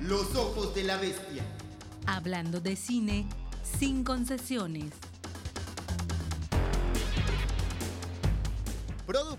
[0.00, 1.42] Los ojos de la bestia.
[2.06, 3.26] Hablando de cine
[3.62, 4.92] sin concesiones.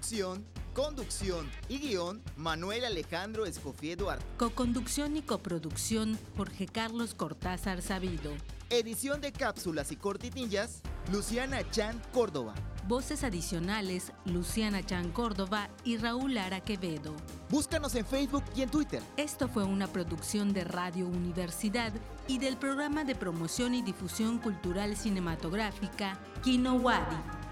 [0.06, 4.24] Producción, conducción y guion, Manuel Alejandro Escofié Duarte.
[4.38, 8.32] Coconducción y coproducción, Jorge Carlos Cortázar Sabido.
[8.70, 12.54] Edición de cápsulas y cortitillas, Luciana Chan Córdoba.
[12.88, 17.16] Voces adicionales, Luciana Chan Córdoba y Raúl Lara Quevedo.
[17.50, 19.02] Búscanos en Facebook y en Twitter.
[19.18, 21.92] Esto fue una producción de Radio Universidad
[22.28, 27.45] y del programa de promoción y difusión cultural cinematográfica Kino Wadi.